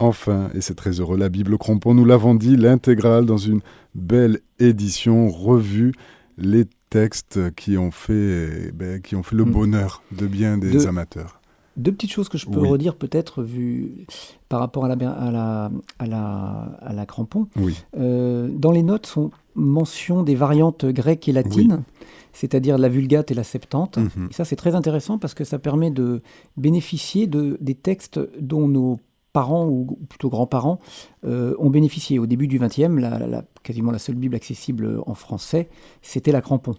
enfin, 0.00 0.50
et 0.54 0.60
c'est 0.60 0.74
très 0.74 0.98
heureux, 0.98 1.16
la 1.16 1.28
Bible 1.28 1.56
Crampon, 1.58 1.94
nous 1.94 2.04
l'avons 2.04 2.34
dit, 2.34 2.56
l'intégrale 2.56 3.26
dans 3.26 3.36
une 3.36 3.60
belle 3.94 4.40
édition 4.58 5.28
revue, 5.28 5.92
les 6.40 6.64
textes 6.88 7.54
qui 7.54 7.78
ont 7.78 7.90
fait, 7.90 8.72
ben, 8.72 9.00
qui 9.00 9.14
ont 9.14 9.22
fait 9.22 9.36
le 9.36 9.44
mm. 9.44 9.52
bonheur 9.52 10.02
de 10.10 10.26
bien 10.26 10.58
des 10.58 10.72
de, 10.72 10.86
amateurs. 10.86 11.40
Deux 11.76 11.92
petites 11.92 12.10
choses 12.10 12.28
que 12.28 12.36
je 12.36 12.46
peux 12.46 12.58
oui. 12.58 12.68
redire 12.68 12.96
peut-être 12.96 13.42
vu 13.42 14.06
par 14.48 14.58
rapport 14.60 14.84
à 14.86 14.88
la, 14.88 15.10
à 15.10 15.30
la, 15.30 15.70
à 15.98 16.06
la, 16.06 16.78
à 16.80 16.92
la 16.92 17.06
crampon. 17.06 17.46
Oui. 17.56 17.76
Euh, 17.96 18.48
dans 18.52 18.72
les 18.72 18.82
notes 18.82 19.06
sont 19.06 19.30
mention 19.54 20.22
des 20.22 20.34
variantes 20.34 20.84
grecques 20.84 21.28
et 21.28 21.32
latines, 21.32 21.82
oui. 21.84 22.06
c'est-à-dire 22.32 22.76
la 22.76 22.88
vulgate 22.88 23.30
et 23.30 23.34
la 23.34 23.44
septante. 23.44 23.98
Mm 23.98 24.06
-hmm. 24.06 24.30
Et 24.30 24.32
ça 24.32 24.44
c'est 24.44 24.56
très 24.56 24.74
intéressant 24.74 25.18
parce 25.18 25.34
que 25.34 25.44
ça 25.44 25.58
permet 25.58 25.90
de 25.90 26.22
bénéficier 26.56 27.26
de, 27.26 27.56
des 27.60 27.74
textes 27.74 28.20
dont 28.40 28.66
nos 28.68 28.98
parents 29.32 29.66
ou 29.66 29.98
plutôt 30.08 30.28
grands-parents 30.28 30.78
euh, 31.24 31.54
ont 31.58 31.70
bénéficié. 31.70 32.18
Au 32.18 32.26
début 32.26 32.46
du 32.46 32.58
XXe, 32.58 32.96
la, 32.96 33.18
la, 33.18 33.44
quasiment 33.62 33.92
la 33.92 33.98
seule 33.98 34.16
Bible 34.16 34.34
accessible 34.34 35.00
en 35.06 35.14
français, 35.14 35.68
c'était 36.02 36.32
la 36.32 36.40
Crampon, 36.40 36.74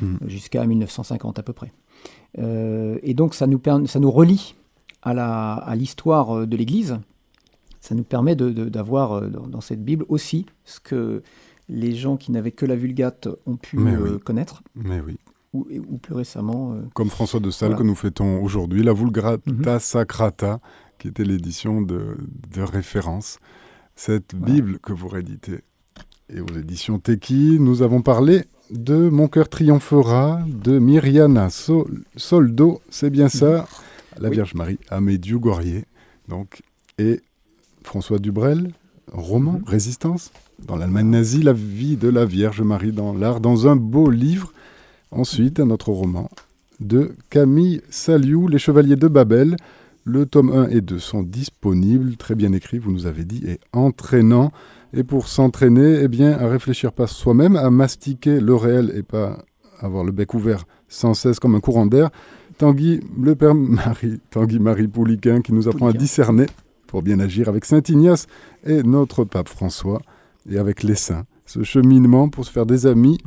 mmh. 0.00 0.16
jusqu'à 0.26 0.64
1950 0.66 1.38
à 1.38 1.42
peu 1.42 1.52
près. 1.52 1.72
Euh, 2.38 2.98
et 3.02 3.14
donc 3.14 3.34
ça 3.34 3.46
nous, 3.46 3.60
ça 3.86 4.00
nous 4.00 4.10
relie 4.10 4.54
à 5.02 5.74
l'histoire 5.76 6.30
à 6.32 6.46
de 6.46 6.56
l'Église. 6.56 6.98
Ça 7.80 7.96
nous 7.96 8.04
permet 8.04 8.36
d'avoir 8.36 9.20
de, 9.20 9.26
de, 9.26 9.32
dans, 9.32 9.48
dans, 9.48 9.60
cette 9.60 9.84
Bible 9.84 10.04
aussi 10.08 10.46
ce 10.64 10.78
que 10.78 11.22
les 11.68 11.94
gens 11.94 12.16
qui 12.16 12.30
n'avaient 12.30 12.52
que 12.52 12.66
la 12.66 12.76
Vulgate 12.76 13.28
ont 13.46 13.56
pu 13.56 13.78
euh, 13.78 14.14
oui. 14.14 14.20
connaître. 14.20 14.62
Mais 14.76 15.00
oui. 15.00 15.18
Ou, 15.52 15.66
ou 15.88 15.98
plus 15.98 16.14
récemment. 16.14 16.72
Euh, 16.72 16.82
Comme 16.94 17.10
François 17.10 17.40
de 17.40 17.50
Sales 17.50 17.70
voilà. 17.70 17.82
que 17.82 17.86
nous 17.86 17.94
fêtons 17.94 18.42
aujourd'hui, 18.42 18.82
la 18.82 18.92
Vulgata 18.92 19.38
mmh. 19.46 19.80
Sacrata 19.80 20.60
qui 21.02 21.08
était 21.08 21.24
l'édition 21.24 21.82
de, 21.82 22.16
de, 22.54 22.62
référence. 22.62 23.40
Cette 23.96 24.36
voilà. 24.36 24.54
Bible 24.54 24.78
que 24.78 24.92
vous 24.92 25.08
rééditez 25.08 25.62
et 26.32 26.40
aux 26.40 26.56
éditions 26.56 27.00
Teki, 27.00 27.58
nous 27.58 27.82
avons 27.82 28.02
parlé 28.02 28.44
de 28.70 29.08
Mon 29.08 29.26
cœur 29.26 29.48
triomphera, 29.48 30.44
de 30.46 30.78
Myriana 30.78 31.50
Sol 31.50 32.04
Soldo, 32.14 32.80
c'est 32.88 33.10
bien 33.10 33.28
ça, 33.28 33.66
la 34.16 34.28
oui. 34.28 34.36
Vierge 34.36 34.54
Marie, 34.54 34.78
Amédieu 34.90 35.40
Gorier, 35.40 35.86
donc, 36.28 36.62
et 36.98 37.20
François 37.82 38.20
Dubrel, 38.20 38.70
roman, 39.10 39.54
mmh. 39.54 39.64
Résistance, 39.66 40.30
dans 40.64 40.76
l'Allemagne 40.76 41.10
nazie, 41.10 41.42
la 41.42 41.52
vie 41.52 41.96
de 41.96 42.10
la 42.10 42.24
Vierge 42.24 42.62
Marie 42.62 42.92
dans 42.92 43.12
l'art, 43.12 43.40
dans 43.40 43.66
un 43.66 43.74
beau 43.74 44.08
livre. 44.08 44.52
Ensuite, 45.10 45.58
un 45.58 45.70
autre 45.70 45.90
roman 45.90 46.30
de 46.78 47.16
Camille 47.28 47.82
Saliou, 47.90 48.46
Les 48.46 48.58
Chevaliers 48.58 48.94
de 48.94 49.08
Babel, 49.08 49.56
le 50.04 50.26
tome 50.26 50.50
1 50.50 50.68
et 50.68 50.80
2 50.80 50.98
sont 50.98 51.22
disponibles, 51.22 52.16
très 52.16 52.34
bien 52.34 52.52
écrits, 52.52 52.78
vous 52.78 52.90
nous 52.92 53.06
avez 53.06 53.24
dit, 53.24 53.42
et 53.46 53.60
entraînants. 53.72 54.52
Et 54.94 55.04
pour 55.04 55.28
s'entraîner, 55.28 56.00
eh 56.02 56.08
bien, 56.08 56.32
à 56.32 56.48
réfléchir 56.48 56.92
pas 56.92 57.06
soi-même, 57.06 57.56
à 57.56 57.70
mastiquer 57.70 58.40
le 58.40 58.54
réel 58.54 58.92
et 58.94 59.02
pas 59.02 59.44
avoir 59.80 60.04
le 60.04 60.12
bec 60.12 60.34
ouvert 60.34 60.64
sans 60.88 61.14
cesse 61.14 61.38
comme 61.38 61.54
un 61.54 61.60
courant 61.60 61.86
d'air, 61.86 62.10
Tanguy, 62.58 63.00
le 63.20 63.34
père 63.34 63.54
Marie, 63.54 64.20
Tanguy 64.30 64.58
Marie 64.58 64.88
Pouliquin, 64.88 65.40
qui 65.40 65.52
nous 65.52 65.68
apprend 65.68 65.86
Pouliquin. 65.86 65.98
à 65.98 66.00
discerner 66.00 66.46
pour 66.86 67.02
bien 67.02 67.18
agir 67.20 67.48
avec 67.48 67.64
Saint 67.64 67.82
Ignace 67.88 68.26
et 68.64 68.82
notre 68.82 69.24
pape 69.24 69.48
François, 69.48 70.02
et 70.50 70.58
avec 70.58 70.82
les 70.82 70.94
saints. 70.94 71.24
Ce 71.46 71.62
cheminement 71.62 72.28
pour 72.28 72.44
se 72.44 72.50
faire 72.50 72.66
des 72.66 72.86
amis, 72.86 73.18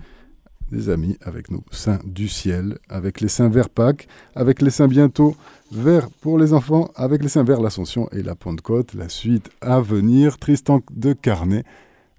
des 0.71 0.89
amis 0.89 1.17
avec 1.21 1.51
nos 1.51 1.63
saints 1.71 1.99
du 2.06 2.28
ciel, 2.28 2.78
avec 2.89 3.21
les 3.21 3.28
saints 3.28 3.49
vers 3.49 3.69
Pâques, 3.69 4.08
avec 4.36 4.62
les 4.62 4.69
saints 4.69 4.88
bientôt 4.88 5.36
vers 5.71 6.10
pour 6.10 6.38
les 6.38 6.54
enfants, 6.54 6.89
avec 6.95 7.21
les 7.21 7.30
saints 7.30 7.43
vers 7.43 7.62
l'Ascension 7.62 8.10
et 8.12 8.23
la 8.23 8.36
Pentecôte, 8.36 8.93
la 8.93 9.10
suite 9.10 9.49
à 9.62 9.80
venir. 9.80 10.38
Tristan 10.38 10.82
de 10.91 11.13
Carnet, 11.13 11.63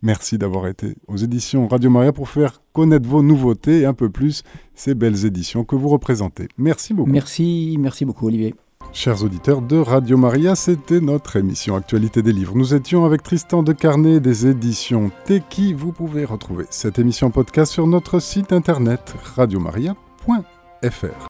merci 0.02 0.38
d'avoir 0.38 0.66
été 0.66 0.94
aux 1.08 1.16
éditions 1.16 1.68
Radio 1.68 1.90
Maria 1.90 2.12
pour 2.12 2.28
faire 2.28 2.62
connaître 2.72 3.08
vos 3.08 3.22
nouveautés 3.22 3.80
et 3.80 3.86
un 3.86 3.94
peu 3.94 4.10
plus 4.10 4.42
ces 4.74 4.94
belles 4.94 5.24
éditions 5.24 5.64
que 5.64 5.76
vous 5.76 5.88
représentez. 5.88 6.48
Merci 6.58 6.94
beaucoup. 6.94 7.10
Merci, 7.10 7.76
merci 7.78 8.04
beaucoup 8.04 8.26
Olivier. 8.26 8.54
Chers 8.96 9.22
auditeurs 9.24 9.60
de 9.60 9.76
Radio 9.76 10.16
Maria, 10.16 10.56
c'était 10.56 11.02
notre 11.02 11.36
émission 11.36 11.76
Actualité 11.76 12.22
des 12.22 12.32
livres. 12.32 12.56
Nous 12.56 12.74
étions 12.74 13.04
avec 13.04 13.22
Tristan 13.22 13.62
de 13.62 13.74
Carnet 13.74 14.20
des 14.20 14.46
éditions 14.46 15.10
Teki. 15.26 15.74
Vous 15.74 15.92
pouvez 15.92 16.24
retrouver 16.24 16.64
cette 16.70 16.98
émission 16.98 17.30
podcast 17.30 17.72
sur 17.72 17.86
notre 17.86 18.20
site 18.20 18.54
internet 18.54 19.14
radiomaria.fr. 19.36 21.16